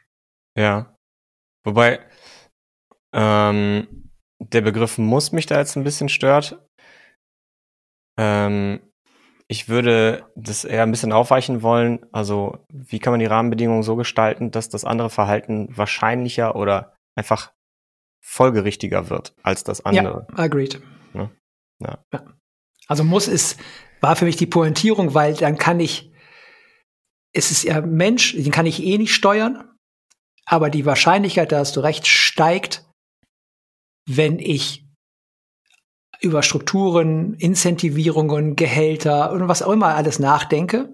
Ja. 0.56 0.94
Wobei, 1.64 2.00
ähm, 3.12 4.10
der 4.38 4.60
Begriff 4.60 4.98
muss 4.98 5.32
mich 5.32 5.46
da 5.46 5.58
jetzt 5.58 5.76
ein 5.76 5.84
bisschen 5.84 6.08
stört. 6.08 6.58
Ähm, 8.18 8.80
ich 9.48 9.68
würde 9.68 10.24
das 10.34 10.64
eher 10.64 10.82
ein 10.82 10.90
bisschen 10.90 11.12
aufweichen 11.12 11.62
wollen. 11.62 12.06
Also, 12.12 12.64
wie 12.72 12.98
kann 12.98 13.12
man 13.12 13.20
die 13.20 13.26
Rahmenbedingungen 13.26 13.82
so 13.82 13.96
gestalten, 13.96 14.50
dass 14.50 14.68
das 14.68 14.84
andere 14.84 15.10
Verhalten 15.10 15.68
wahrscheinlicher 15.76 16.56
oder 16.56 16.96
einfach 17.16 17.52
folgerichtiger 18.24 19.10
wird 19.10 19.34
als 19.42 19.64
das 19.64 19.84
andere? 19.84 20.26
Ja, 20.30 20.38
agreed. 20.38 20.80
Ja. 21.12 21.30
ja. 21.80 21.98
ja. 22.12 22.24
Also 22.88 23.04
muss 23.04 23.28
ist, 23.28 23.60
war 24.00 24.16
für 24.16 24.24
mich 24.24 24.36
die 24.36 24.46
Pointierung, 24.46 25.14
weil 25.14 25.34
dann 25.34 25.58
kann 25.58 25.80
ich, 25.80 26.12
es 27.32 27.50
ist 27.50 27.64
ja 27.64 27.80
Mensch, 27.80 28.34
den 28.34 28.50
kann 28.50 28.66
ich 28.66 28.82
eh 28.82 28.98
nicht 28.98 29.14
steuern, 29.14 29.70
aber 30.46 30.70
die 30.70 30.86
Wahrscheinlichkeit, 30.86 31.52
da 31.52 31.58
hast 31.58 31.76
du 31.76 31.80
recht, 31.80 32.06
steigt, 32.06 32.84
wenn 34.06 34.38
ich 34.38 34.84
über 36.20 36.42
Strukturen, 36.42 37.34
Incentivierungen, 37.34 38.54
Gehälter 38.56 39.32
und 39.32 39.48
was 39.48 39.62
auch 39.62 39.72
immer 39.72 39.94
alles 39.94 40.18
nachdenke, 40.18 40.92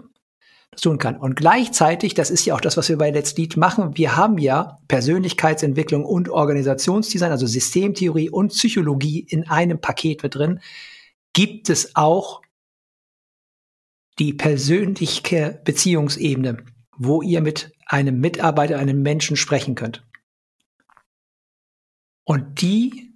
das 0.71 0.81
tun 0.81 0.99
kann. 0.99 1.17
Und 1.17 1.37
gleichzeitig, 1.37 2.15
das 2.15 2.31
ist 2.31 2.45
ja 2.47 2.55
auch 2.55 2.61
das, 2.61 2.77
was 2.77 2.89
wir 2.89 2.97
bei 2.97 3.11
Let's 3.11 3.37
Lead 3.37 3.57
machen, 3.57 3.97
wir 3.97 4.17
haben 4.17 4.39
ja 4.39 4.79
Persönlichkeitsentwicklung 4.89 6.05
und 6.05 6.29
Organisationsdesign, 6.29 7.31
also 7.31 7.47
Systemtheorie 7.47 8.31
und 8.31 8.49
Psychologie 8.49 9.21
in 9.21 9.49
einem 9.49 9.81
Paket 9.81 10.23
mit 10.23 10.35
drin, 10.35 10.61
gibt 11.33 11.69
es 11.69 11.95
auch 11.95 12.43
die 14.19 14.33
persönliche 14.33 15.61
Beziehungsebene, 15.65 16.65
wo 16.97 17.23
ihr 17.23 17.41
mit 17.41 17.73
einem 17.87 18.19
Mitarbeiter, 18.19 18.79
einem 18.79 19.03
Menschen 19.03 19.37
sprechen 19.37 19.75
könnt. 19.75 20.05
Und 22.29 22.61
die, 22.61 23.15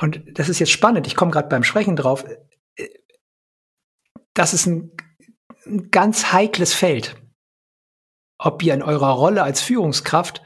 und 0.00 0.22
das 0.38 0.48
ist 0.48 0.58
jetzt 0.58 0.72
spannend, 0.72 1.06
ich 1.06 1.16
komme 1.16 1.30
gerade 1.30 1.50
beim 1.50 1.64
Sprechen 1.64 1.96
drauf, 1.96 2.24
das 4.32 4.54
ist 4.54 4.64
ein, 4.64 4.90
ein 5.66 5.90
ganz 5.90 6.32
heikles 6.32 6.72
Feld, 6.72 7.14
ob 8.38 8.62
ihr 8.62 8.72
in 8.72 8.82
eurer 8.82 9.10
Rolle 9.10 9.42
als 9.42 9.60
Führungskraft 9.60 10.42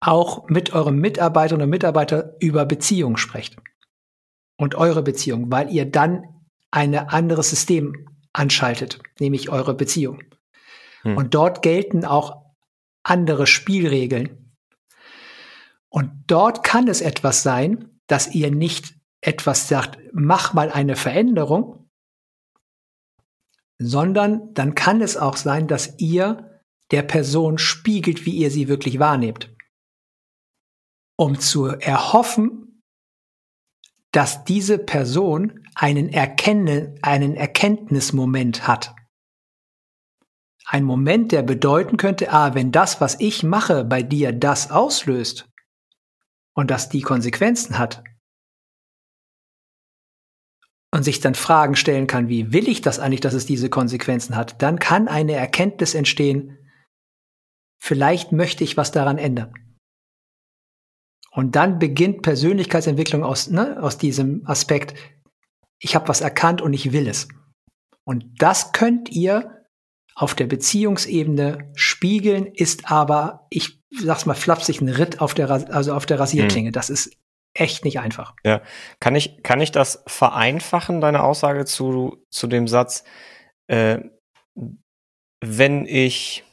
auch 0.00 0.48
mit 0.48 0.72
eurem 0.72 0.98
Mitarbeiter 0.98 1.56
oder 1.56 1.66
Mitarbeiter 1.66 2.36
über 2.40 2.64
Beziehungen 2.64 3.18
sprecht. 3.18 3.58
Und 4.56 4.74
eure 4.74 5.02
Beziehung, 5.02 5.52
weil 5.52 5.70
ihr 5.70 5.84
dann 5.84 6.24
ein 6.70 6.94
anderes 6.94 7.50
System 7.50 8.16
anschaltet, 8.32 8.98
nämlich 9.20 9.50
eure 9.50 9.74
Beziehung. 9.74 10.22
Hm. 11.02 11.18
Und 11.18 11.34
dort 11.34 11.60
gelten 11.60 12.06
auch 12.06 12.46
andere 13.02 13.46
Spielregeln. 13.46 14.45
Und 15.88 16.24
dort 16.26 16.62
kann 16.62 16.88
es 16.88 17.00
etwas 17.00 17.42
sein, 17.42 18.00
dass 18.06 18.34
ihr 18.34 18.50
nicht 18.50 18.94
etwas 19.20 19.68
sagt, 19.68 19.98
mach 20.12 20.54
mal 20.54 20.70
eine 20.70 20.96
Veränderung, 20.96 21.88
sondern 23.78 24.54
dann 24.54 24.74
kann 24.74 25.00
es 25.00 25.16
auch 25.16 25.36
sein, 25.36 25.66
dass 25.68 25.98
ihr 25.98 26.62
der 26.90 27.02
Person 27.02 27.58
spiegelt, 27.58 28.24
wie 28.24 28.36
ihr 28.36 28.50
sie 28.50 28.68
wirklich 28.68 28.98
wahrnehmt. 28.98 29.54
Um 31.18 31.40
zu 31.40 31.66
erhoffen, 31.66 32.82
dass 34.12 34.44
diese 34.44 34.78
Person 34.78 35.64
einen, 35.74 36.08
Erkenne, 36.08 36.94
einen 37.02 37.34
Erkenntnismoment 37.34 38.66
hat. 38.66 38.94
Ein 40.66 40.84
Moment, 40.84 41.32
der 41.32 41.42
bedeuten 41.42 41.96
könnte, 41.96 42.32
ah, 42.32 42.54
wenn 42.54 42.72
das, 42.72 43.00
was 43.00 43.20
ich 43.20 43.42
mache, 43.42 43.84
bei 43.84 44.02
dir 44.02 44.32
das 44.32 44.70
auslöst 44.70 45.48
und 46.56 46.70
das 46.70 46.88
die 46.88 47.02
Konsequenzen 47.02 47.78
hat, 47.78 48.02
und 50.96 51.02
sich 51.02 51.20
dann 51.20 51.34
Fragen 51.34 51.76
stellen 51.76 52.06
kann, 52.06 52.28
wie 52.28 52.52
will 52.52 52.68
ich 52.68 52.80
das 52.80 52.98
eigentlich, 52.98 53.20
dass 53.20 53.34
es 53.34 53.44
diese 53.44 53.68
Konsequenzen 53.68 54.34
hat, 54.34 54.62
dann 54.62 54.78
kann 54.78 55.08
eine 55.08 55.34
Erkenntnis 55.34 55.94
entstehen, 55.94 56.58
vielleicht 57.78 58.32
möchte 58.32 58.64
ich 58.64 58.78
was 58.78 58.92
daran 58.92 59.18
ändern. 59.18 59.52
Und 61.32 61.54
dann 61.54 61.78
beginnt 61.78 62.22
Persönlichkeitsentwicklung 62.22 63.24
aus, 63.24 63.50
ne, 63.50 63.82
aus 63.82 63.98
diesem 63.98 64.46
Aspekt, 64.46 64.94
ich 65.78 65.94
habe 65.94 66.08
was 66.08 66.22
erkannt 66.22 66.62
und 66.62 66.72
ich 66.72 66.92
will 66.92 67.06
es. 67.08 67.28
Und 68.04 68.24
das 68.38 68.72
könnt 68.72 69.10
ihr 69.10 69.55
auf 70.16 70.34
der 70.34 70.46
Beziehungsebene 70.46 71.70
spiegeln, 71.74 72.46
ist 72.46 72.90
aber, 72.90 73.46
ich 73.50 73.80
sag's 73.90 74.24
mal 74.24 74.34
flapsig, 74.34 74.80
ein 74.80 74.88
Ritt 74.88 75.20
auf 75.20 75.34
der, 75.34 75.50
also 75.50 75.94
auf 75.94 76.06
der 76.06 76.18
Rasierklinge. 76.18 76.68
Hm. 76.68 76.72
Das 76.72 76.88
ist 76.90 77.14
echt 77.54 77.84
nicht 77.84 78.00
einfach. 78.00 78.34
Ja. 78.44 78.62
Kann 78.98 79.14
ich, 79.14 79.42
kann 79.42 79.60
ich 79.60 79.72
das 79.72 80.02
vereinfachen, 80.06 81.02
deine 81.02 81.22
Aussage 81.22 81.66
zu, 81.66 82.24
zu 82.30 82.46
dem 82.46 82.66
Satz, 82.66 83.04
äh, 83.66 83.98
wenn 85.44 85.84
ich 85.86 86.44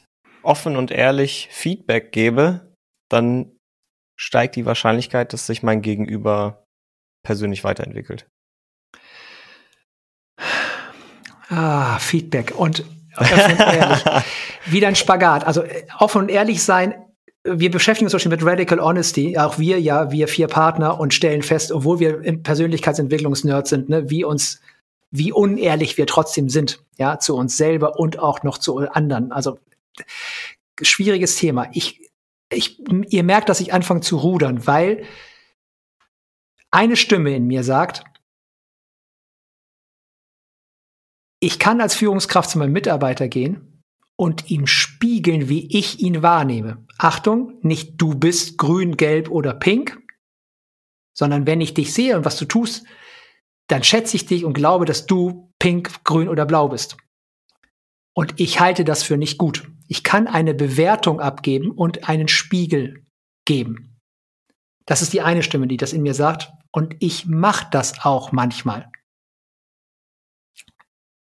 offen 0.42 0.76
und 0.76 0.90
ehrlich 0.90 1.48
Feedback 1.50 2.12
gebe, 2.12 2.74
dann 3.10 3.56
steigt 4.16 4.56
die 4.56 4.66
Wahrscheinlichkeit, 4.66 5.32
dass 5.32 5.46
sich 5.46 5.62
mein 5.62 5.80
Gegenüber 5.80 6.66
persönlich 7.24 7.64
weiterentwickelt. 7.64 8.28
Ah, 11.48 11.98
Feedback 11.98 12.54
und 12.56 12.84
offen 13.16 13.52
und 13.52 13.60
ehrlich. 13.60 14.04
Wieder 14.66 14.88
ein 14.88 14.96
Spagat. 14.96 15.46
Also 15.46 15.62
äh, 15.62 15.84
offen 15.98 16.22
und 16.22 16.28
ehrlich 16.30 16.62
sein 16.62 16.94
wir 17.44 17.70
beschäftigen 17.70 18.06
uns 18.06 18.12
zum 18.12 18.30
Beispiel 18.30 18.32
mit 18.32 18.44
Radical 18.44 18.80
Honesty, 18.80 19.36
auch 19.36 19.58
wir, 19.58 19.78
ja, 19.78 20.10
wir 20.10 20.28
vier 20.28 20.48
Partner 20.48 20.98
und 20.98 21.12
stellen 21.12 21.42
fest, 21.42 21.72
obwohl 21.72 22.00
wir 22.00 22.22
im 22.22 22.42
Persönlichkeitsentwicklungsnerd 22.42 23.66
sind, 23.66 23.90
ne, 23.90 24.08
wie 24.08 24.24
uns, 24.24 24.60
wie 25.10 25.30
unehrlich 25.30 25.98
wir 25.98 26.06
trotzdem 26.06 26.48
sind, 26.48 26.82
ja, 26.96 27.18
zu 27.18 27.36
uns 27.36 27.56
selber 27.56 27.98
und 27.98 28.18
auch 28.18 28.42
noch 28.42 28.56
zu 28.56 28.78
anderen. 28.78 29.30
Also, 29.30 29.58
schwieriges 30.80 31.36
Thema. 31.36 31.68
Ich, 31.72 32.10
ich, 32.50 32.78
ihr 33.10 33.22
merkt, 33.22 33.50
dass 33.50 33.60
ich 33.60 33.74
anfange 33.74 34.00
zu 34.00 34.16
rudern, 34.16 34.66
weil 34.66 35.04
eine 36.70 36.96
Stimme 36.96 37.36
in 37.36 37.46
mir 37.46 37.62
sagt, 37.62 38.04
ich 41.44 41.58
kann 41.58 41.82
als 41.82 41.94
Führungskraft 41.94 42.48
zu 42.48 42.58
meinem 42.58 42.72
Mitarbeiter 42.72 43.28
gehen 43.28 43.82
und 44.16 44.50
ihm 44.50 44.66
spiegeln, 44.66 45.50
wie 45.50 45.76
ich 45.76 46.00
ihn 46.00 46.22
wahrnehme. 46.22 46.86
Achtung, 46.96 47.58
nicht 47.60 48.00
du 48.00 48.14
bist 48.14 48.56
grün, 48.56 48.96
gelb 48.96 49.28
oder 49.28 49.52
pink, 49.52 50.00
sondern 51.14 51.46
wenn 51.46 51.60
ich 51.60 51.74
dich 51.74 51.92
sehe 51.92 52.16
und 52.16 52.24
was 52.24 52.38
du 52.38 52.46
tust, 52.46 52.86
dann 53.66 53.84
schätze 53.84 54.16
ich 54.16 54.24
dich 54.24 54.46
und 54.46 54.54
glaube, 54.54 54.86
dass 54.86 55.04
du 55.04 55.52
pink, 55.58 56.02
grün 56.04 56.30
oder 56.30 56.46
blau 56.46 56.68
bist. 56.68 56.96
Und 58.14 58.40
ich 58.40 58.60
halte 58.60 58.84
das 58.86 59.02
für 59.02 59.18
nicht 59.18 59.36
gut. 59.36 59.70
Ich 59.86 60.02
kann 60.02 60.26
eine 60.26 60.54
Bewertung 60.54 61.20
abgeben 61.20 61.72
und 61.72 62.08
einen 62.08 62.28
Spiegel 62.28 63.04
geben. 63.44 64.00
Das 64.86 65.02
ist 65.02 65.12
die 65.12 65.20
eine 65.20 65.42
Stimme, 65.42 65.66
die 65.66 65.76
das 65.76 65.92
in 65.92 66.02
mir 66.02 66.14
sagt. 66.14 66.50
Und 66.72 66.96
ich 67.00 67.26
mache 67.26 67.66
das 67.70 68.02
auch 68.02 68.32
manchmal. 68.32 68.90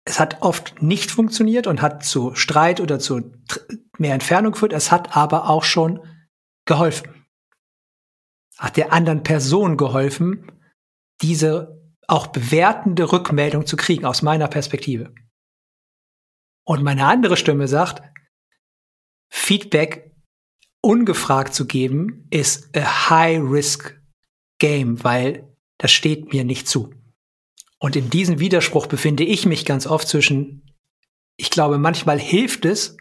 Es 0.06 0.20
hat 0.20 0.42
oft 0.42 0.82
nicht 0.82 1.12
funktioniert 1.12 1.68
und 1.68 1.82
hat 1.82 2.04
zu 2.04 2.36
Streit 2.36 2.82
oder 2.82 3.00
zu 3.00 3.32
mehr 3.98 4.14
Entfernung 4.14 4.52
geführt. 4.52 4.74
Es 4.74 4.92
hat 4.92 5.16
aber 5.16 5.50
auch 5.50 5.64
schon 5.64 6.02
geholfen. 6.66 7.26
Hat 8.58 8.78
der 8.78 8.92
anderen 8.92 9.24
Person 9.24 9.78
geholfen, 9.78 10.52
diese 11.22 11.82
auch 12.08 12.28
bewertende 12.28 13.12
Rückmeldung 13.12 13.66
zu 13.66 13.78
kriegen 13.78 14.06
aus 14.06 14.22
meiner 14.22 14.48
Perspektive. 14.48 15.14
Und 16.66 16.84
meine 16.84 17.06
andere 17.06 17.38
Stimme 17.38 17.68
sagt, 17.68 18.02
Feedback 19.30 20.12
ungefragt 20.82 21.54
zu 21.54 21.66
geben, 21.66 22.28
ist 22.30 22.76
a 22.76 23.10
high-risk 23.10 24.00
game, 24.60 25.04
weil 25.04 25.56
das 25.78 25.92
steht 25.92 26.32
mir 26.34 26.44
nicht 26.44 26.68
zu. 26.68 26.94
Und 27.84 27.98
in 27.98 28.10
diesem 28.10 28.40
Widerspruch 28.40 28.88
befinde 28.88 29.26
ich 29.26 29.46
mich 29.46 29.66
ganz 29.66 29.88
oft 29.88 30.08
zwischen, 30.08 30.72
ich 31.36 31.50
glaube, 31.50 31.78
manchmal 31.78 32.18
hilft 32.18 32.64
es, 32.64 32.96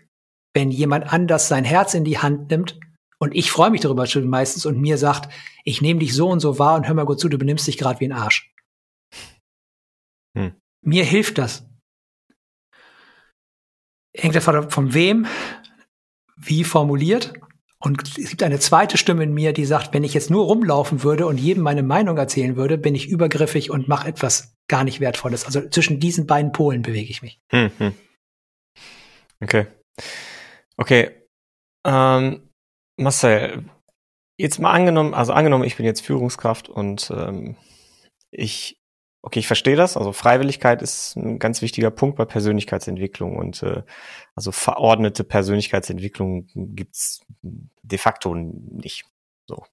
wenn 0.55 0.73
jemand 0.73 1.13
anders 1.13 1.47
sein 1.47 1.65
Herz 1.65 1.95
in 1.95 2.03
die 2.03 2.19
Hand 2.19 2.51
nimmt 2.51 2.81
und 3.21 3.33
ich 3.33 3.53
freue 3.53 3.71
mich 3.71 3.83
darüber 3.83 4.07
schon 4.07 4.27
meistens 4.27 4.67
und 4.67 4.81
mir 4.81 4.99
sagt, 4.99 5.33
ich 5.63 5.83
nehme 5.83 6.01
dich 6.01 6.15
so 6.15 6.29
und 6.29 6.41
so 6.41 6.59
wahr 6.59 6.75
und 6.75 6.89
hör 6.89 6.97
mal 6.97 7.07
gut 7.07 7.21
zu, 7.21 7.29
du 7.29 7.39
benimmst 7.39 7.69
dich 7.69 7.79
gerade 7.79 8.01
wie 8.01 8.07
ein 8.07 8.13
Arsch. 8.13 8.53
Hm. 10.37 10.57
Mir 10.85 11.05
hilft 11.05 11.39
das. 11.39 11.65
Hängt 14.17 14.35
davon 14.35 14.69
von 14.69 14.95
wem, 14.95 15.27
wie 16.35 16.65
formuliert. 16.65 17.35
Und 17.83 18.17
es 18.17 18.31
gibt 18.31 18.45
eine 18.45 18.61
zweite 18.61 18.97
Stimme 18.97 19.25
in 19.25 19.35
mir, 19.35 19.53
die 19.53 19.65
sagt, 19.65 19.93
wenn 19.93 20.05
ich 20.05 20.15
jetzt 20.15 20.31
nur 20.31 20.45
rumlaufen 20.45 21.03
würde 21.03 21.27
und 21.27 21.39
jedem 21.39 21.65
meine 21.65 21.83
Meinung 21.83 22.17
erzählen 22.17 22.55
würde, 22.55 22.79
bin 22.79 22.95
ich 22.95 23.09
übergriffig 23.09 23.71
und 23.71 23.89
mache 23.89 24.07
etwas 24.07 24.55
gar 24.69 24.85
nicht 24.85 25.01
Wertvolles. 25.01 25.45
Also 25.45 25.69
zwischen 25.69 25.99
diesen 25.99 26.29
beiden 26.29 26.53
Polen 26.53 26.83
bewege 26.83 27.11
ich 27.11 27.23
mich. 27.23 27.41
Hm, 27.51 27.73
hm. 27.79 27.95
Okay. 29.43 29.67
Okay. 30.77 31.11
Ähm, 31.85 32.49
Marcel, 32.97 33.65
jetzt 34.39 34.61
mal 34.61 34.71
angenommen, 34.71 35.13
also 35.13 35.33
angenommen, 35.33 35.65
ich 35.65 35.77
bin 35.77 35.85
jetzt 35.85 36.03
Führungskraft 36.03 36.69
und 36.69 37.13
ähm, 37.15 37.57
ich 38.31 38.79
Okay, 39.25 39.39
ich 39.39 39.47
verstehe 39.47 39.77
das. 39.77 39.97
Also 39.97 40.13
Freiwilligkeit 40.13 40.83
ist 40.83 41.17
ein 41.17 41.39
ganz 41.39 41.63
wichtiger 41.63 41.93
Punkt 41.93 42.17
bei 42.17 42.25
Persönlichkeitsentwicklung 42.25 43.37
und 43.37 43.63
äh, 43.63 43.83
also 44.35 44.51
verordnete 44.51 45.23
Persönlichkeitsentwicklung 45.23 46.49
gibt's 46.55 47.25
de 47.41 47.99
facto 47.99 48.35
nicht. 48.35 49.05
So. 49.47 49.65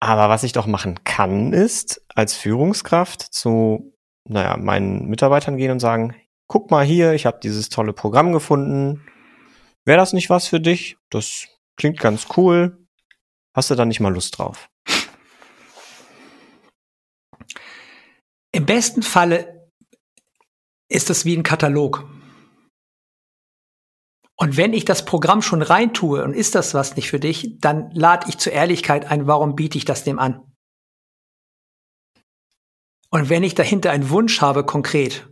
Aber 0.00 0.28
was 0.28 0.44
ich 0.44 0.52
doch 0.52 0.66
machen 0.66 1.02
kann, 1.04 1.54
ist 1.54 2.04
als 2.14 2.34
Führungskraft 2.34 3.22
zu, 3.22 3.94
naja, 4.24 4.58
meinen 4.58 5.06
Mitarbeitern 5.06 5.56
gehen 5.56 5.70
und 5.70 5.80
sagen, 5.80 6.14
guck 6.46 6.70
mal 6.70 6.84
hier, 6.84 7.14
ich 7.14 7.24
habe 7.24 7.40
dieses 7.42 7.70
tolle 7.70 7.94
Programm 7.94 8.32
gefunden. 8.32 9.06
Wäre 9.86 9.98
das 9.98 10.12
nicht 10.12 10.28
was 10.28 10.46
für 10.46 10.60
dich? 10.60 10.98
Das 11.08 11.46
klingt 11.76 11.98
ganz 11.98 12.26
cool. 12.36 12.86
Hast 13.54 13.70
du 13.70 13.74
da 13.74 13.86
nicht 13.86 14.00
mal 14.00 14.12
Lust 14.12 14.38
drauf? 14.38 14.68
Im 18.58 18.66
besten 18.66 19.04
Falle 19.04 19.70
ist 20.88 21.10
das 21.10 21.24
wie 21.24 21.36
ein 21.36 21.44
Katalog. 21.44 22.10
Und 24.34 24.56
wenn 24.56 24.72
ich 24.72 24.84
das 24.84 25.04
Programm 25.04 25.42
schon 25.42 25.62
reintue 25.62 26.24
und 26.24 26.34
ist 26.34 26.56
das 26.56 26.74
was 26.74 26.96
nicht 26.96 27.08
für 27.08 27.20
dich, 27.20 27.60
dann 27.60 27.92
lade 27.92 28.28
ich 28.28 28.38
zur 28.38 28.52
Ehrlichkeit 28.52 29.08
ein, 29.12 29.28
warum 29.28 29.54
biete 29.54 29.78
ich 29.78 29.84
das 29.84 30.02
dem 30.02 30.18
an? 30.18 30.42
Und 33.10 33.28
wenn 33.28 33.44
ich 33.44 33.54
dahinter 33.54 33.92
einen 33.92 34.10
Wunsch 34.10 34.40
habe, 34.40 34.66
konkret, 34.66 35.28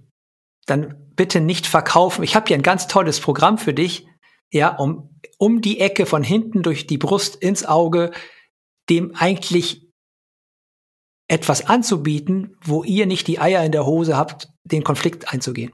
dann 0.66 1.10
bitte 1.16 1.40
nicht 1.40 1.66
verkaufen. 1.66 2.22
Ich 2.22 2.36
habe 2.36 2.46
hier 2.46 2.56
ein 2.56 2.62
ganz 2.62 2.86
tolles 2.86 3.18
Programm 3.18 3.58
für 3.58 3.74
dich, 3.74 4.06
ja, 4.52 4.76
um, 4.76 5.18
um 5.36 5.60
die 5.62 5.80
Ecke 5.80 6.06
von 6.06 6.22
hinten 6.22 6.62
durch 6.62 6.86
die 6.86 6.98
Brust 6.98 7.34
ins 7.34 7.66
Auge, 7.66 8.12
dem 8.88 9.16
eigentlich 9.16 9.85
etwas 11.28 11.66
anzubieten, 11.66 12.56
wo 12.62 12.84
ihr 12.84 13.06
nicht 13.06 13.26
die 13.26 13.38
Eier 13.38 13.64
in 13.64 13.72
der 13.72 13.86
Hose 13.86 14.16
habt, 14.16 14.48
den 14.64 14.84
Konflikt 14.84 15.32
einzugehen. 15.32 15.72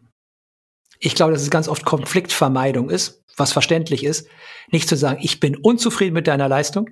Ich 0.99 1.15
glaube, 1.15 1.33
dass 1.33 1.43
es 1.43 1.51
ganz 1.51 1.69
oft 1.69 1.85
Konfliktvermeidung 1.85 2.89
ist, 2.89 3.25
was 3.37 3.53
verständlich 3.53 4.05
ist, 4.05 4.29
nicht 4.71 4.89
zu 4.89 4.97
sagen, 4.97 5.21
ich 5.23 5.41
bin 5.41 5.57
unzufrieden 5.57 6.15
mit 6.15 6.27
deiner 6.27 6.49
Leistung. 6.49 6.91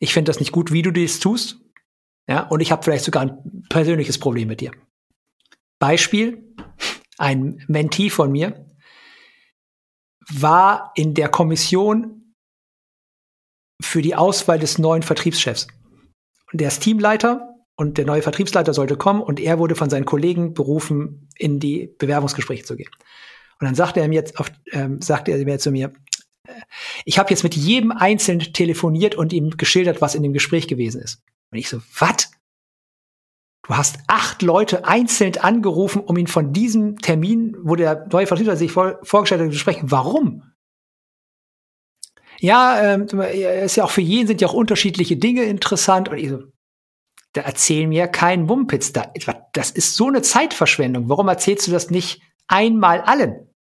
Ich 0.00 0.12
finde 0.12 0.30
das 0.30 0.40
nicht 0.40 0.52
gut, 0.52 0.72
wie 0.72 0.82
du 0.82 0.90
dies 0.90 1.20
tust. 1.20 1.60
Ja, 2.28 2.46
und 2.48 2.60
ich 2.60 2.72
habe 2.72 2.82
vielleicht 2.82 3.04
sogar 3.04 3.22
ein 3.22 3.64
persönliches 3.68 4.18
Problem 4.18 4.48
mit 4.48 4.60
dir. 4.60 4.72
Beispiel, 5.78 6.54
ein 7.16 7.64
Mentee 7.68 8.10
von 8.10 8.30
mir 8.30 8.66
war 10.30 10.92
in 10.94 11.14
der 11.14 11.28
Kommission 11.30 12.34
für 13.80 14.02
die 14.02 14.14
Auswahl 14.14 14.58
des 14.58 14.78
neuen 14.78 15.02
Vertriebschefs. 15.02 15.68
Und 16.52 16.60
der 16.60 16.68
ist 16.68 16.80
Teamleiter 16.80 17.54
und 17.76 17.98
der 17.98 18.06
neue 18.06 18.22
Vertriebsleiter 18.22 18.74
sollte 18.74 18.96
kommen 18.96 19.22
und 19.22 19.40
er 19.40 19.58
wurde 19.58 19.74
von 19.74 19.90
seinen 19.90 20.04
Kollegen 20.04 20.54
berufen, 20.54 21.28
in 21.36 21.60
die 21.60 21.94
Bewerbungsgespräche 21.98 22.64
zu 22.64 22.76
gehen. 22.76 22.90
Und 23.60 23.66
dann 23.66 23.74
sagte 23.74 24.00
er 24.00 24.08
mir 24.08 24.16
jetzt, 24.16 24.38
auf, 24.38 24.50
ähm, 24.72 25.00
sagte 25.02 25.32
er 25.32 25.44
mir 25.44 25.58
zu 25.58 25.70
mir, 25.70 25.92
äh, 26.46 26.52
ich 27.04 27.18
habe 27.18 27.30
jetzt 27.30 27.42
mit 27.42 27.56
jedem 27.56 27.92
Einzelnen 27.92 28.52
telefoniert 28.52 29.14
und 29.14 29.32
ihm 29.32 29.56
geschildert, 29.56 30.00
was 30.00 30.14
in 30.14 30.22
dem 30.22 30.32
Gespräch 30.32 30.68
gewesen 30.68 31.00
ist. 31.00 31.22
Und 31.50 31.58
ich 31.58 31.68
so, 31.68 31.80
was? 31.98 32.30
Du 33.66 33.76
hast 33.76 33.98
acht 34.06 34.42
Leute 34.42 34.86
einzeln 34.86 35.36
angerufen, 35.36 36.00
um 36.00 36.16
ihn 36.16 36.26
von 36.26 36.52
diesem 36.52 36.98
Termin, 36.98 37.56
wo 37.62 37.76
der 37.76 38.06
neue 38.10 38.26
Vertriebsleiter 38.26 38.58
sich 38.58 38.72
vor, 38.72 38.98
vorgestellt 39.02 39.42
hat, 39.42 39.52
zu 39.52 39.58
sprechen. 39.58 39.90
Warum? 39.90 40.42
Ja, 42.40 42.94
ähm, 42.94 43.06
ist 43.08 43.76
ja 43.76 43.84
auch 43.84 43.90
für 43.90 44.00
jeden 44.00 44.28
sind 44.28 44.40
ja 44.40 44.48
auch 44.48 44.54
unterschiedliche 44.54 45.16
Dinge 45.16 45.44
interessant. 45.44 46.08
Und 46.08 46.18
ich 46.18 46.30
so, 46.30 46.44
da 47.32 47.42
erzähl 47.42 47.86
mir 47.86 48.08
keinen 48.08 48.46
Mumpitz. 48.46 48.92
Da, 48.92 49.12
das 49.52 49.70
ist 49.70 49.96
so 49.96 50.06
eine 50.06 50.22
Zeitverschwendung. 50.22 51.08
Warum 51.08 51.28
erzählst 51.28 51.66
du 51.66 51.72
das 51.72 51.90
nicht 51.90 52.22
einmal 52.46 53.00
allen? 53.02 53.52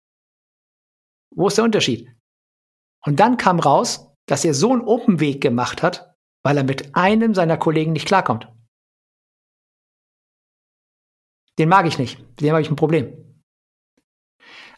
Wo 1.35 1.47
ist 1.47 1.57
der 1.57 1.65
Unterschied? 1.65 2.07
Und 3.05 3.19
dann 3.19 3.37
kam 3.37 3.59
raus, 3.59 4.11
dass 4.27 4.45
er 4.45 4.53
so 4.53 4.71
einen 4.71 4.81
Open-Weg 4.81 5.41
gemacht 5.41 5.81
hat, 5.81 6.15
weil 6.43 6.57
er 6.57 6.63
mit 6.63 6.95
einem 6.95 7.33
seiner 7.33 7.57
Kollegen 7.57 7.93
nicht 7.93 8.07
klarkommt. 8.07 8.47
Den 11.57 11.69
mag 11.69 11.87
ich 11.87 11.97
nicht. 11.97 12.19
Mit 12.19 12.41
dem 12.41 12.51
habe 12.51 12.61
ich 12.61 12.69
ein 12.69 12.75
Problem. 12.75 13.43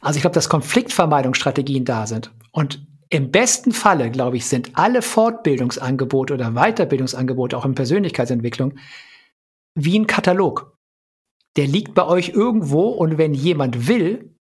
Also 0.01 0.17
ich 0.17 0.21
glaube, 0.21 0.35
dass 0.35 0.49
Konfliktvermeidungsstrategien 0.49 1.83
da 1.83 2.07
sind. 2.07 2.33
Und 2.51 2.88
im 3.09 3.31
besten 3.31 3.71
Falle, 3.71 4.11
glaube 4.11 4.37
ich, 4.37 4.45
sind 4.45 4.77
alle 4.77 5.01
Fortbildungsangebote 5.01 6.33
oder 6.35 6.51
Weiterbildungsangebote, 6.51 7.57
auch 7.57 7.65
in 7.65 7.75
Persönlichkeitsentwicklung, 7.75 8.77
wie 9.75 9.97
ein 9.97 10.07
Katalog. 10.07 10.77
Der 11.57 11.65
liegt 11.65 11.95
bei 11.95 12.05
euch 12.05 12.29
irgendwo 12.29 12.89
und 12.89 13.17
wenn 13.17 13.33
jemand 13.33 13.87
will, 13.87 14.35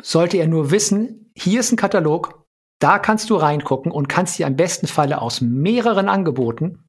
sollte 0.00 0.36
er 0.36 0.46
nur 0.46 0.70
wissen, 0.70 1.32
hier 1.36 1.60
ist 1.60 1.72
ein 1.72 1.76
Katalog, 1.76 2.46
da 2.80 2.98
kannst 2.98 3.30
du 3.30 3.36
reingucken 3.36 3.90
und 3.90 4.08
kannst 4.08 4.38
dir 4.38 4.46
im 4.46 4.56
besten 4.56 4.86
Falle 4.86 5.20
aus 5.20 5.40
mehreren 5.40 6.08
Angeboten 6.08 6.84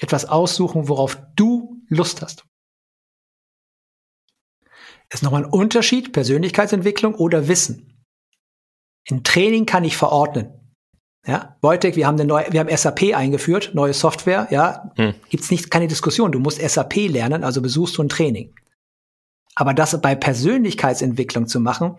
etwas 0.00 0.24
aussuchen, 0.24 0.88
worauf 0.88 1.18
du 1.36 1.82
Lust 1.88 2.22
hast. 2.22 2.46
Ist 5.12 5.22
nochmal 5.22 5.44
ein 5.44 5.50
Unterschied, 5.50 6.12
Persönlichkeitsentwicklung 6.12 7.14
oder 7.14 7.46
Wissen. 7.46 7.93
Ein 9.10 9.22
Training 9.22 9.66
kann 9.66 9.84
ich 9.84 9.96
verordnen. 9.96 10.52
Ja, 11.26 11.56
Wojtek, 11.62 11.96
wir 11.96 12.06
haben 12.06 12.16
eine 12.16 12.26
neue, 12.26 12.52
wir 12.52 12.60
haben 12.60 12.76
SAP 12.76 13.14
eingeführt, 13.14 13.70
neue 13.74 13.94
Software, 13.94 14.46
ja, 14.50 14.92
hm. 14.96 15.14
gibt's 15.30 15.50
nicht, 15.50 15.70
keine 15.70 15.88
Diskussion. 15.88 16.32
Du 16.32 16.38
musst 16.38 16.60
SAP 16.60 16.96
lernen, 17.08 17.44
also 17.44 17.62
besuchst 17.62 17.96
du 17.96 18.02
ein 18.02 18.10
Training. 18.10 18.54
Aber 19.54 19.72
das 19.72 19.98
bei 20.02 20.14
Persönlichkeitsentwicklung 20.14 21.46
zu 21.46 21.60
machen, 21.60 21.96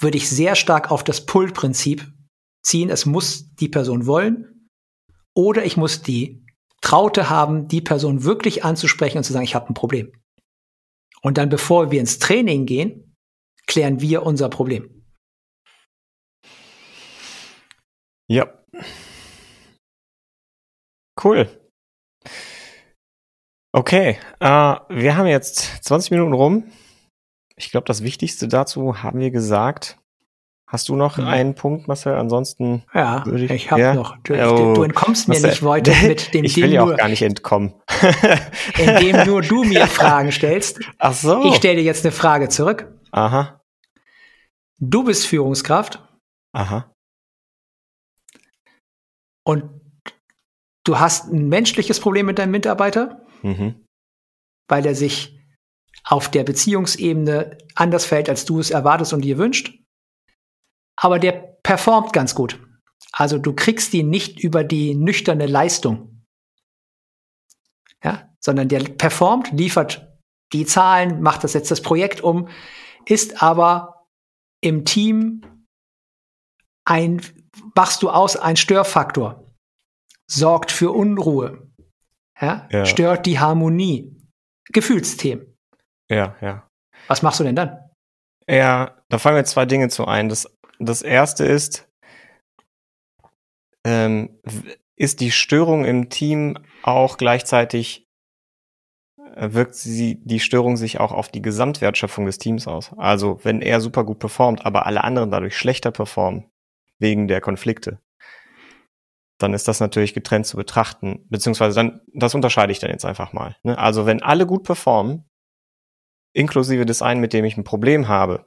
würde 0.00 0.16
ich 0.16 0.28
sehr 0.28 0.56
stark 0.56 0.90
auf 0.90 1.04
das 1.04 1.26
Pull-Prinzip 1.26 2.10
ziehen. 2.62 2.90
Es 2.90 3.06
muss 3.06 3.54
die 3.54 3.68
Person 3.68 4.06
wollen 4.06 4.68
oder 5.34 5.64
ich 5.64 5.76
muss 5.76 6.02
die 6.02 6.44
Traute 6.80 7.30
haben, 7.30 7.68
die 7.68 7.80
Person 7.80 8.24
wirklich 8.24 8.64
anzusprechen 8.64 9.18
und 9.18 9.24
zu 9.24 9.32
sagen, 9.32 9.44
ich 9.44 9.54
habe 9.54 9.68
ein 9.68 9.74
Problem. 9.74 10.12
Und 11.22 11.38
dann, 11.38 11.48
bevor 11.48 11.90
wir 11.90 12.00
ins 12.00 12.18
Training 12.18 12.66
gehen, 12.66 13.16
klären 13.66 14.00
wir 14.00 14.24
unser 14.24 14.48
Problem. 14.48 14.93
Ja. 18.28 18.48
Cool. 21.22 21.48
Okay, 23.72 24.18
äh, 24.40 24.46
wir 24.46 25.16
haben 25.16 25.26
jetzt 25.26 25.84
20 25.84 26.12
Minuten 26.12 26.32
rum. 26.32 26.64
Ich 27.56 27.70
glaube, 27.70 27.86
das 27.86 28.02
Wichtigste 28.02 28.48
dazu 28.48 29.02
haben 29.02 29.20
wir 29.20 29.30
gesagt. 29.30 29.98
Hast 30.66 30.88
du 30.88 30.96
noch 30.96 31.18
mhm. 31.18 31.26
einen 31.26 31.54
Punkt, 31.54 31.86
Marcel? 31.86 32.14
Ansonsten 32.14 32.84
ja, 32.94 33.24
ich, 33.32 33.50
ich 33.50 33.70
habe 33.70 33.80
ja? 33.80 33.94
noch. 33.94 34.16
Du, 34.18 34.34
oh, 34.34 34.74
du, 34.74 34.82
entkommst 34.82 35.28
mir 35.28 35.34
Marcel, 35.34 35.50
nicht 35.50 35.62
heute 35.62 35.92
mit 36.06 36.34
dem 36.34 36.44
Ich 36.44 36.56
will 36.56 36.72
ja 36.72 36.82
auch 36.82 36.96
gar 36.96 37.08
nicht 37.08 37.22
entkommen. 37.22 37.74
indem 38.78 39.26
nur 39.26 39.42
du 39.42 39.64
mir 39.64 39.86
Fragen 39.86 40.32
stellst. 40.32 40.80
Ach 40.98 41.12
so. 41.12 41.44
Ich 41.44 41.56
stelle 41.56 41.76
dir 41.76 41.82
jetzt 41.82 42.04
eine 42.04 42.12
Frage 42.12 42.48
zurück. 42.48 42.92
Aha. 43.12 43.60
Du 44.78 45.04
bist 45.04 45.26
Führungskraft. 45.26 46.02
Aha 46.52 46.93
und 49.44 49.80
du 50.84 50.98
hast 50.98 51.32
ein 51.32 51.48
menschliches 51.48 52.00
Problem 52.00 52.26
mit 52.26 52.38
deinem 52.38 52.50
Mitarbeiter, 52.50 53.24
mhm. 53.42 53.86
weil 54.68 54.86
er 54.86 54.94
sich 54.94 55.38
auf 56.04 56.30
der 56.30 56.44
Beziehungsebene 56.44 57.58
anders 57.74 58.04
fällt, 58.04 58.28
als 58.28 58.44
du 58.44 58.60
es 58.60 58.70
erwartest 58.70 59.12
und 59.12 59.22
dir 59.22 59.38
wünscht. 59.38 59.78
Aber 60.96 61.18
der 61.18 61.32
performt 61.32 62.12
ganz 62.12 62.34
gut. 62.34 62.60
Also 63.12 63.38
du 63.38 63.54
kriegst 63.54 63.94
ihn 63.94 64.10
nicht 64.10 64.42
über 64.42 64.64
die 64.64 64.94
nüchterne 64.94 65.46
Leistung. 65.46 66.24
Ja, 68.02 68.28
sondern 68.38 68.68
der 68.68 68.80
performt, 68.80 69.50
liefert 69.52 70.14
die 70.52 70.66
Zahlen, 70.66 71.22
macht 71.22 71.42
das 71.42 71.54
jetzt 71.54 71.70
das 71.70 71.80
Projekt 71.80 72.20
um, 72.20 72.48
ist 73.06 73.42
aber 73.42 74.06
im 74.60 74.84
Team 74.84 75.42
ein 76.84 77.22
machst 77.74 78.02
du 78.02 78.10
aus 78.10 78.36
ein 78.36 78.56
Störfaktor, 78.56 79.44
sorgt 80.26 80.72
für 80.72 80.92
Unruhe, 80.92 81.70
ja? 82.40 82.68
ja. 82.70 82.86
stört 82.86 83.26
die 83.26 83.38
Harmonie, 83.38 84.16
Gefühlsthemen. 84.72 85.56
Ja, 86.10 86.36
ja. 86.40 86.68
Was 87.08 87.22
machst 87.22 87.40
du 87.40 87.44
denn 87.44 87.56
dann? 87.56 87.78
Ja, 88.48 88.96
da 89.08 89.18
fallen 89.18 89.36
mir 89.36 89.44
zwei 89.44 89.66
Dinge 89.66 89.88
zu 89.88 90.06
ein. 90.06 90.28
Das, 90.28 90.54
das 90.78 91.02
erste 91.02 91.44
ist, 91.44 91.88
ähm, 93.84 94.38
ist 94.96 95.20
die 95.20 95.30
Störung 95.30 95.84
im 95.84 96.08
Team 96.08 96.58
auch 96.82 97.16
gleichzeitig, 97.16 98.06
äh, 99.34 99.52
wirkt 99.52 99.74
sie, 99.74 100.20
die 100.24 100.40
Störung 100.40 100.76
sich 100.76 101.00
auch 101.00 101.12
auf 101.12 101.28
die 101.28 101.42
Gesamtwertschöpfung 101.42 102.26
des 102.26 102.38
Teams 102.38 102.66
aus? 102.66 102.92
Also, 102.96 103.40
wenn 103.42 103.62
er 103.62 103.80
super 103.80 104.04
gut 104.04 104.18
performt, 104.18 104.64
aber 104.64 104.86
alle 104.86 105.04
anderen 105.04 105.30
dadurch 105.30 105.56
schlechter 105.56 105.90
performen, 105.90 106.50
wegen 106.98 107.28
der 107.28 107.40
Konflikte. 107.40 108.00
Dann 109.38 109.52
ist 109.52 109.66
das 109.68 109.80
natürlich 109.80 110.14
getrennt 110.14 110.46
zu 110.46 110.56
betrachten, 110.56 111.26
beziehungsweise 111.28 111.74
dann, 111.74 112.00
das 112.12 112.34
unterscheide 112.34 112.72
ich 112.72 112.78
dann 112.78 112.90
jetzt 112.90 113.04
einfach 113.04 113.32
mal. 113.32 113.56
Ne? 113.62 113.76
Also 113.78 114.06
wenn 114.06 114.22
alle 114.22 114.46
gut 114.46 114.62
performen, 114.64 115.28
inklusive 116.34 116.86
des 116.86 117.02
einen, 117.02 117.20
mit 117.20 117.32
dem 117.32 117.44
ich 117.44 117.56
ein 117.56 117.64
Problem 117.64 118.08
habe, 118.08 118.46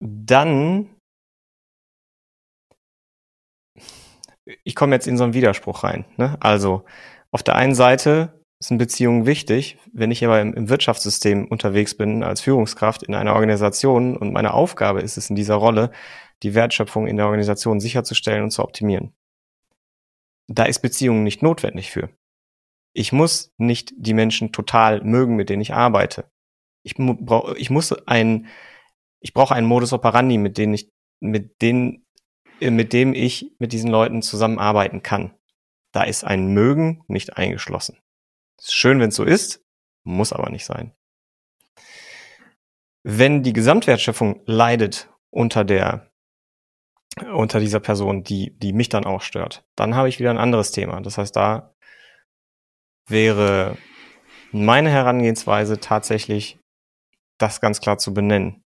dann 0.00 0.94
ich 4.64 4.74
komme 4.74 4.94
jetzt 4.94 5.06
in 5.06 5.16
so 5.16 5.24
einen 5.24 5.34
Widerspruch 5.34 5.84
rein. 5.84 6.06
Ne? 6.16 6.36
Also 6.40 6.84
auf 7.30 7.42
der 7.42 7.56
einen 7.56 7.74
Seite 7.74 8.37
sind 8.60 8.78
Beziehungen 8.78 9.26
wichtig. 9.26 9.78
Wenn 9.92 10.10
ich 10.10 10.24
aber 10.24 10.40
im, 10.40 10.68
Wirtschaftssystem 10.68 11.46
unterwegs 11.46 11.96
bin 11.96 12.22
als 12.22 12.40
Führungskraft 12.40 13.02
in 13.02 13.14
einer 13.14 13.34
Organisation 13.34 14.16
und 14.16 14.32
meine 14.32 14.54
Aufgabe 14.54 15.00
ist 15.00 15.16
es 15.16 15.30
in 15.30 15.36
dieser 15.36 15.54
Rolle, 15.54 15.92
die 16.42 16.54
Wertschöpfung 16.54 17.06
in 17.06 17.16
der 17.16 17.26
Organisation 17.26 17.80
sicherzustellen 17.80 18.44
und 18.44 18.50
zu 18.50 18.62
optimieren. 18.62 19.12
Da 20.48 20.64
ist 20.64 20.80
Beziehungen 20.80 21.24
nicht 21.24 21.42
notwendig 21.42 21.90
für. 21.90 22.10
Ich 22.94 23.12
muss 23.12 23.52
nicht 23.58 23.92
die 23.96 24.14
Menschen 24.14 24.50
total 24.50 25.02
mögen, 25.02 25.36
mit 25.36 25.50
denen 25.50 25.62
ich 25.62 25.74
arbeite. 25.74 26.30
Ich, 26.82 26.94
brauch, 26.96 27.54
ich 27.54 27.70
muss 27.70 27.92
ein, 28.06 28.46
ich 29.20 29.34
brauche 29.34 29.54
einen 29.54 29.66
Modus 29.66 29.92
operandi, 29.92 30.38
mit 30.38 30.58
dem 30.58 30.72
ich, 30.74 30.90
mit 31.20 31.60
denen, 31.60 32.06
mit 32.60 32.92
dem 32.92 33.14
ich 33.14 33.52
mit 33.58 33.72
diesen 33.72 33.90
Leuten 33.90 34.22
zusammenarbeiten 34.22 35.02
kann. 35.02 35.34
Da 35.92 36.04
ist 36.04 36.24
ein 36.24 36.48
Mögen 36.54 37.04
nicht 37.08 37.36
eingeschlossen. 37.36 37.98
Ist 38.58 38.74
schön, 38.74 39.00
wenn 39.00 39.10
es 39.10 39.16
so 39.16 39.24
ist, 39.24 39.64
muss 40.04 40.32
aber 40.32 40.50
nicht 40.50 40.64
sein. 40.64 40.92
Wenn 43.04 43.42
die 43.42 43.52
Gesamtwertschöpfung 43.52 44.42
leidet 44.46 45.08
unter 45.30 45.64
der 45.64 46.10
unter 47.32 47.58
dieser 47.58 47.80
Person, 47.80 48.22
die 48.22 48.56
die 48.58 48.72
mich 48.72 48.88
dann 48.88 49.04
auch 49.04 49.22
stört, 49.22 49.64
dann 49.76 49.94
habe 49.94 50.08
ich 50.08 50.18
wieder 50.18 50.30
ein 50.30 50.38
anderes 50.38 50.72
Thema. 50.72 51.00
Das 51.00 51.18
heißt, 51.18 51.34
da 51.34 51.74
wäre 53.08 53.76
meine 54.52 54.90
Herangehensweise 54.90 55.80
tatsächlich, 55.80 56.58
das 57.38 57.60
ganz 57.60 57.80
klar 57.80 57.98
zu 57.98 58.12
benennen 58.12 58.64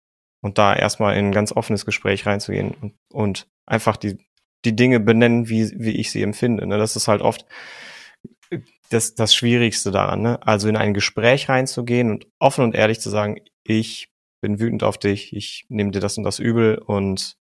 und 0.41 0.58
da 0.58 0.76
erstmal 0.76 1.17
in 1.17 1.28
ein 1.28 1.32
ganz 1.32 1.52
offenes 1.52 1.86
Gespräch 1.86 2.26
reinzugehen 2.26 2.71
und, 2.71 2.95
und 3.12 3.48
einfach 3.65 3.98
die, 3.98 4.17
die 4.63 4.76
Dinge 4.76 5.00
benennen, 5.00 5.50
wie, 5.50 5.71
wie 5.80 5.91
ich 5.91 6.12
sie 6.12 6.24
empfinde. 6.24 6.65
Ne? 6.65 6.78
Das 6.78 6.95
ist 6.95 7.08
halt 7.08 7.21
oft 7.21 7.45
das, 8.89 9.15
das 9.15 9.34
Schwierigste 9.34 9.91
daran. 9.91 10.21
Ne? 10.21 10.45
Also 10.45 10.67
in 10.67 10.78
ein 10.78 10.93
Gespräch 10.93 11.50
reinzugehen 11.50 12.12
und 12.12 12.28
offen 12.39 12.63
und 12.63 12.76
ehrlich 12.76 13.00
zu 13.00 13.10
sagen, 13.10 13.41
ich 13.63 14.10
bin 14.41 14.60
wütend 14.60 14.84
auf 14.84 14.98
dich, 14.98 15.36
ich 15.36 15.65
nehme 15.69 15.91
dir 15.91 16.00
das 16.00 16.17
und 16.17 16.24
das 16.24 16.39
übel 16.39 16.78
und 16.78 17.38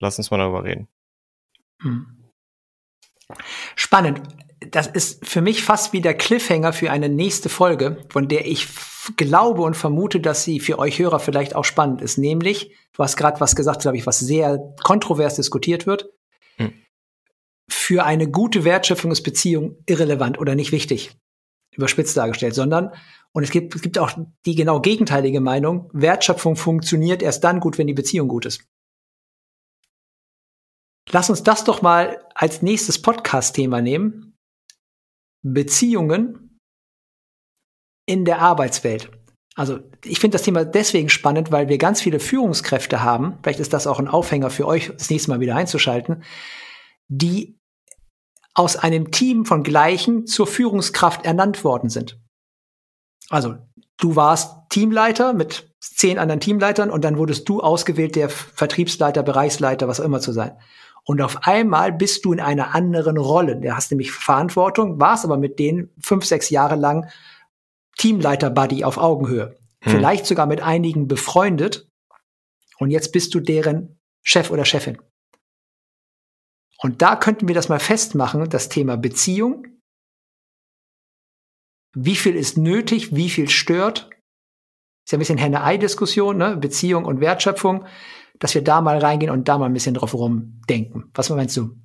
lass 0.00 0.18
uns 0.18 0.30
mal 0.30 0.38
darüber 0.38 0.64
reden. 0.64 0.88
Hm. 1.82 2.06
Spannend. 3.74 4.22
Das 4.70 4.86
ist 4.86 5.26
für 5.26 5.42
mich 5.42 5.62
fast 5.62 5.92
wie 5.92 6.00
der 6.00 6.14
Cliffhanger 6.14 6.72
für 6.72 6.90
eine 6.90 7.08
nächste 7.08 7.48
Folge, 7.48 8.04
von 8.08 8.28
der 8.28 8.46
ich 8.46 8.68
glaube 9.16 9.62
und 9.62 9.76
vermute, 9.76 10.20
dass 10.20 10.44
sie 10.44 10.60
für 10.60 10.78
euch 10.78 10.98
Hörer 10.98 11.20
vielleicht 11.20 11.54
auch 11.54 11.64
spannend 11.64 12.00
ist. 12.00 12.18
Nämlich, 12.18 12.74
du 12.92 13.02
hast 13.02 13.16
gerade 13.16 13.40
was 13.40 13.54
gesagt, 13.54 13.82
glaube 13.82 13.96
ich, 13.96 14.06
was 14.06 14.18
sehr 14.18 14.74
kontrovers 14.82 15.36
diskutiert 15.36 15.86
wird. 15.86 16.10
Für 17.86 18.04
eine 18.04 18.28
gute 18.28 18.64
Wertschöpfung 18.64 19.12
ist 19.12 19.22
Beziehung 19.22 19.76
irrelevant 19.86 20.40
oder 20.40 20.56
nicht 20.56 20.72
wichtig. 20.72 21.16
Überspitzt 21.70 22.16
dargestellt, 22.16 22.52
sondern, 22.52 22.92
und 23.30 23.44
es 23.44 23.50
gibt, 23.50 23.76
es 23.76 23.80
gibt 23.80 23.96
auch 24.00 24.10
die 24.44 24.56
genau 24.56 24.80
gegenteilige 24.80 25.40
Meinung, 25.40 25.88
Wertschöpfung 25.92 26.56
funktioniert 26.56 27.22
erst 27.22 27.44
dann 27.44 27.60
gut, 27.60 27.78
wenn 27.78 27.86
die 27.86 27.94
Beziehung 27.94 28.26
gut 28.26 28.44
ist. 28.44 28.64
Lass 31.10 31.30
uns 31.30 31.44
das 31.44 31.62
doch 31.62 31.80
mal 31.80 32.26
als 32.34 32.60
nächstes 32.60 33.00
Podcast-Thema 33.00 33.80
nehmen. 33.80 34.36
Beziehungen 35.44 36.58
in 38.04 38.24
der 38.24 38.40
Arbeitswelt. 38.40 39.12
Also 39.54 39.78
ich 40.04 40.18
finde 40.18 40.34
das 40.34 40.42
Thema 40.42 40.64
deswegen 40.64 41.08
spannend, 41.08 41.52
weil 41.52 41.68
wir 41.68 41.78
ganz 41.78 42.02
viele 42.02 42.18
Führungskräfte 42.18 43.04
haben, 43.04 43.38
vielleicht 43.44 43.60
ist 43.60 43.72
das 43.72 43.86
auch 43.86 44.00
ein 44.00 44.08
Aufhänger 44.08 44.50
für 44.50 44.66
euch, 44.66 44.90
das 44.92 45.08
nächste 45.08 45.30
Mal 45.30 45.38
wieder 45.38 45.54
einzuschalten, 45.54 46.24
die 47.06 47.55
aus 48.56 48.76
einem 48.76 49.10
Team 49.10 49.44
von 49.44 49.62
Gleichen 49.62 50.26
zur 50.26 50.46
Führungskraft 50.46 51.26
ernannt 51.26 51.62
worden 51.62 51.90
sind. 51.90 52.18
Also 53.28 53.56
du 53.98 54.16
warst 54.16 54.56
Teamleiter 54.70 55.34
mit 55.34 55.70
zehn 55.78 56.18
anderen 56.18 56.40
Teamleitern 56.40 56.90
und 56.90 57.04
dann 57.04 57.18
wurdest 57.18 57.46
du 57.50 57.60
ausgewählt, 57.60 58.16
der 58.16 58.30
Vertriebsleiter, 58.30 59.22
Bereichsleiter, 59.22 59.88
was 59.88 60.00
auch 60.00 60.04
immer 60.04 60.20
zu 60.20 60.32
sein. 60.32 60.56
Und 61.04 61.20
auf 61.20 61.46
einmal 61.46 61.92
bist 61.92 62.24
du 62.24 62.32
in 62.32 62.40
einer 62.40 62.74
anderen 62.74 63.18
Rolle. 63.18 63.56
Du 63.56 63.76
hast 63.76 63.90
nämlich 63.90 64.10
Verantwortung, 64.10 64.98
warst 64.98 65.26
aber 65.26 65.36
mit 65.36 65.58
denen 65.58 65.90
fünf, 66.00 66.24
sechs 66.24 66.48
Jahre 66.48 66.76
lang 66.76 67.08
Teamleiter-Buddy 67.98 68.84
auf 68.84 68.96
Augenhöhe. 68.96 69.58
Hm. 69.82 69.92
Vielleicht 69.92 70.24
sogar 70.24 70.46
mit 70.46 70.62
einigen 70.62 71.08
befreundet. 71.08 71.88
Und 72.78 72.90
jetzt 72.90 73.12
bist 73.12 73.34
du 73.34 73.40
deren 73.40 74.00
Chef 74.22 74.50
oder 74.50 74.64
Chefin. 74.64 74.98
Und 76.78 77.02
da 77.02 77.16
könnten 77.16 77.48
wir 77.48 77.54
das 77.54 77.68
mal 77.68 77.80
festmachen, 77.80 78.48
das 78.48 78.68
Thema 78.68 78.96
Beziehung. 78.96 79.66
Wie 81.94 82.16
viel 82.16 82.36
ist 82.36 82.58
nötig, 82.58 83.14
wie 83.14 83.30
viel 83.30 83.48
stört? 83.48 84.10
Ist 85.04 85.12
ja 85.12 85.16
ein 85.16 85.20
bisschen 85.20 85.38
Henne-Ei-Diskussion, 85.38 86.36
ne? 86.36 86.56
Beziehung 86.56 87.04
und 87.04 87.20
Wertschöpfung 87.20 87.86
dass 88.38 88.54
wir 88.54 88.62
da 88.62 88.80
mal 88.80 88.98
reingehen 88.98 89.30
und 89.30 89.48
da 89.48 89.58
mal 89.58 89.66
ein 89.66 89.72
bisschen 89.72 89.94
drauf 89.94 90.14
rumdenken. 90.14 91.10
Was 91.14 91.30
meinst 91.30 91.56
du? 91.56 91.76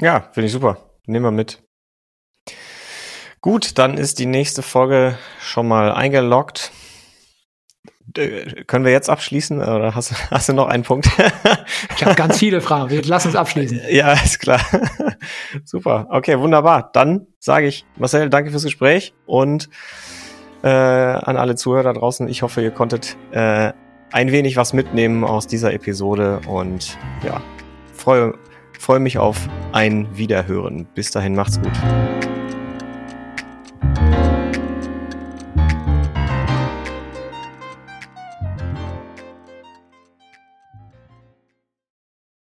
Ja, 0.00 0.28
finde 0.32 0.46
ich 0.46 0.52
super. 0.52 0.90
Nehmen 1.06 1.24
wir 1.24 1.30
mit. 1.30 1.62
Gut, 3.40 3.78
dann 3.78 3.96
ist 3.96 4.18
die 4.18 4.26
nächste 4.26 4.62
Folge 4.62 5.18
schon 5.40 5.68
mal 5.68 5.92
eingeloggt. 5.92 6.72
Können 8.14 8.84
wir 8.84 8.92
jetzt 8.92 9.10
abschließen 9.10 9.60
oder 9.60 9.94
hast, 9.94 10.30
hast 10.30 10.48
du 10.48 10.52
noch 10.52 10.68
einen 10.68 10.84
Punkt? 10.84 11.08
ich 11.96 12.04
habe 12.04 12.14
ganz 12.14 12.38
viele 12.38 12.60
Fragen. 12.60 12.90
Wir 12.90 13.02
lassen 13.02 13.28
uns 13.28 13.36
abschließen. 13.36 13.80
Ja, 13.90 14.12
ist 14.12 14.38
klar. 14.38 14.60
Super. 15.64 16.06
Okay, 16.10 16.38
wunderbar. 16.38 16.90
Dann 16.92 17.26
sage 17.40 17.66
ich, 17.66 17.84
Marcel, 17.96 18.30
danke 18.30 18.50
fürs 18.50 18.62
Gespräch 18.62 19.12
und 19.26 19.68
äh, 20.62 20.68
an 20.68 21.36
alle 21.36 21.56
Zuhörer 21.56 21.82
da 21.82 21.92
draußen. 21.94 22.28
Ich 22.28 22.42
hoffe, 22.42 22.62
ihr 22.62 22.70
konntet 22.70 23.16
äh, 23.32 23.72
ein 24.12 24.32
wenig 24.32 24.56
was 24.56 24.72
mitnehmen 24.72 25.24
aus 25.24 25.46
dieser 25.46 25.72
Episode 25.72 26.40
und 26.46 26.96
ja, 27.24 27.40
freue, 27.92 28.34
freue 28.78 29.00
mich 29.00 29.18
auf 29.18 29.48
ein 29.72 30.06
Wiederhören. 30.16 30.86
Bis 30.94 31.10
dahin, 31.10 31.34
macht's 31.34 31.60
gut. 31.60 31.72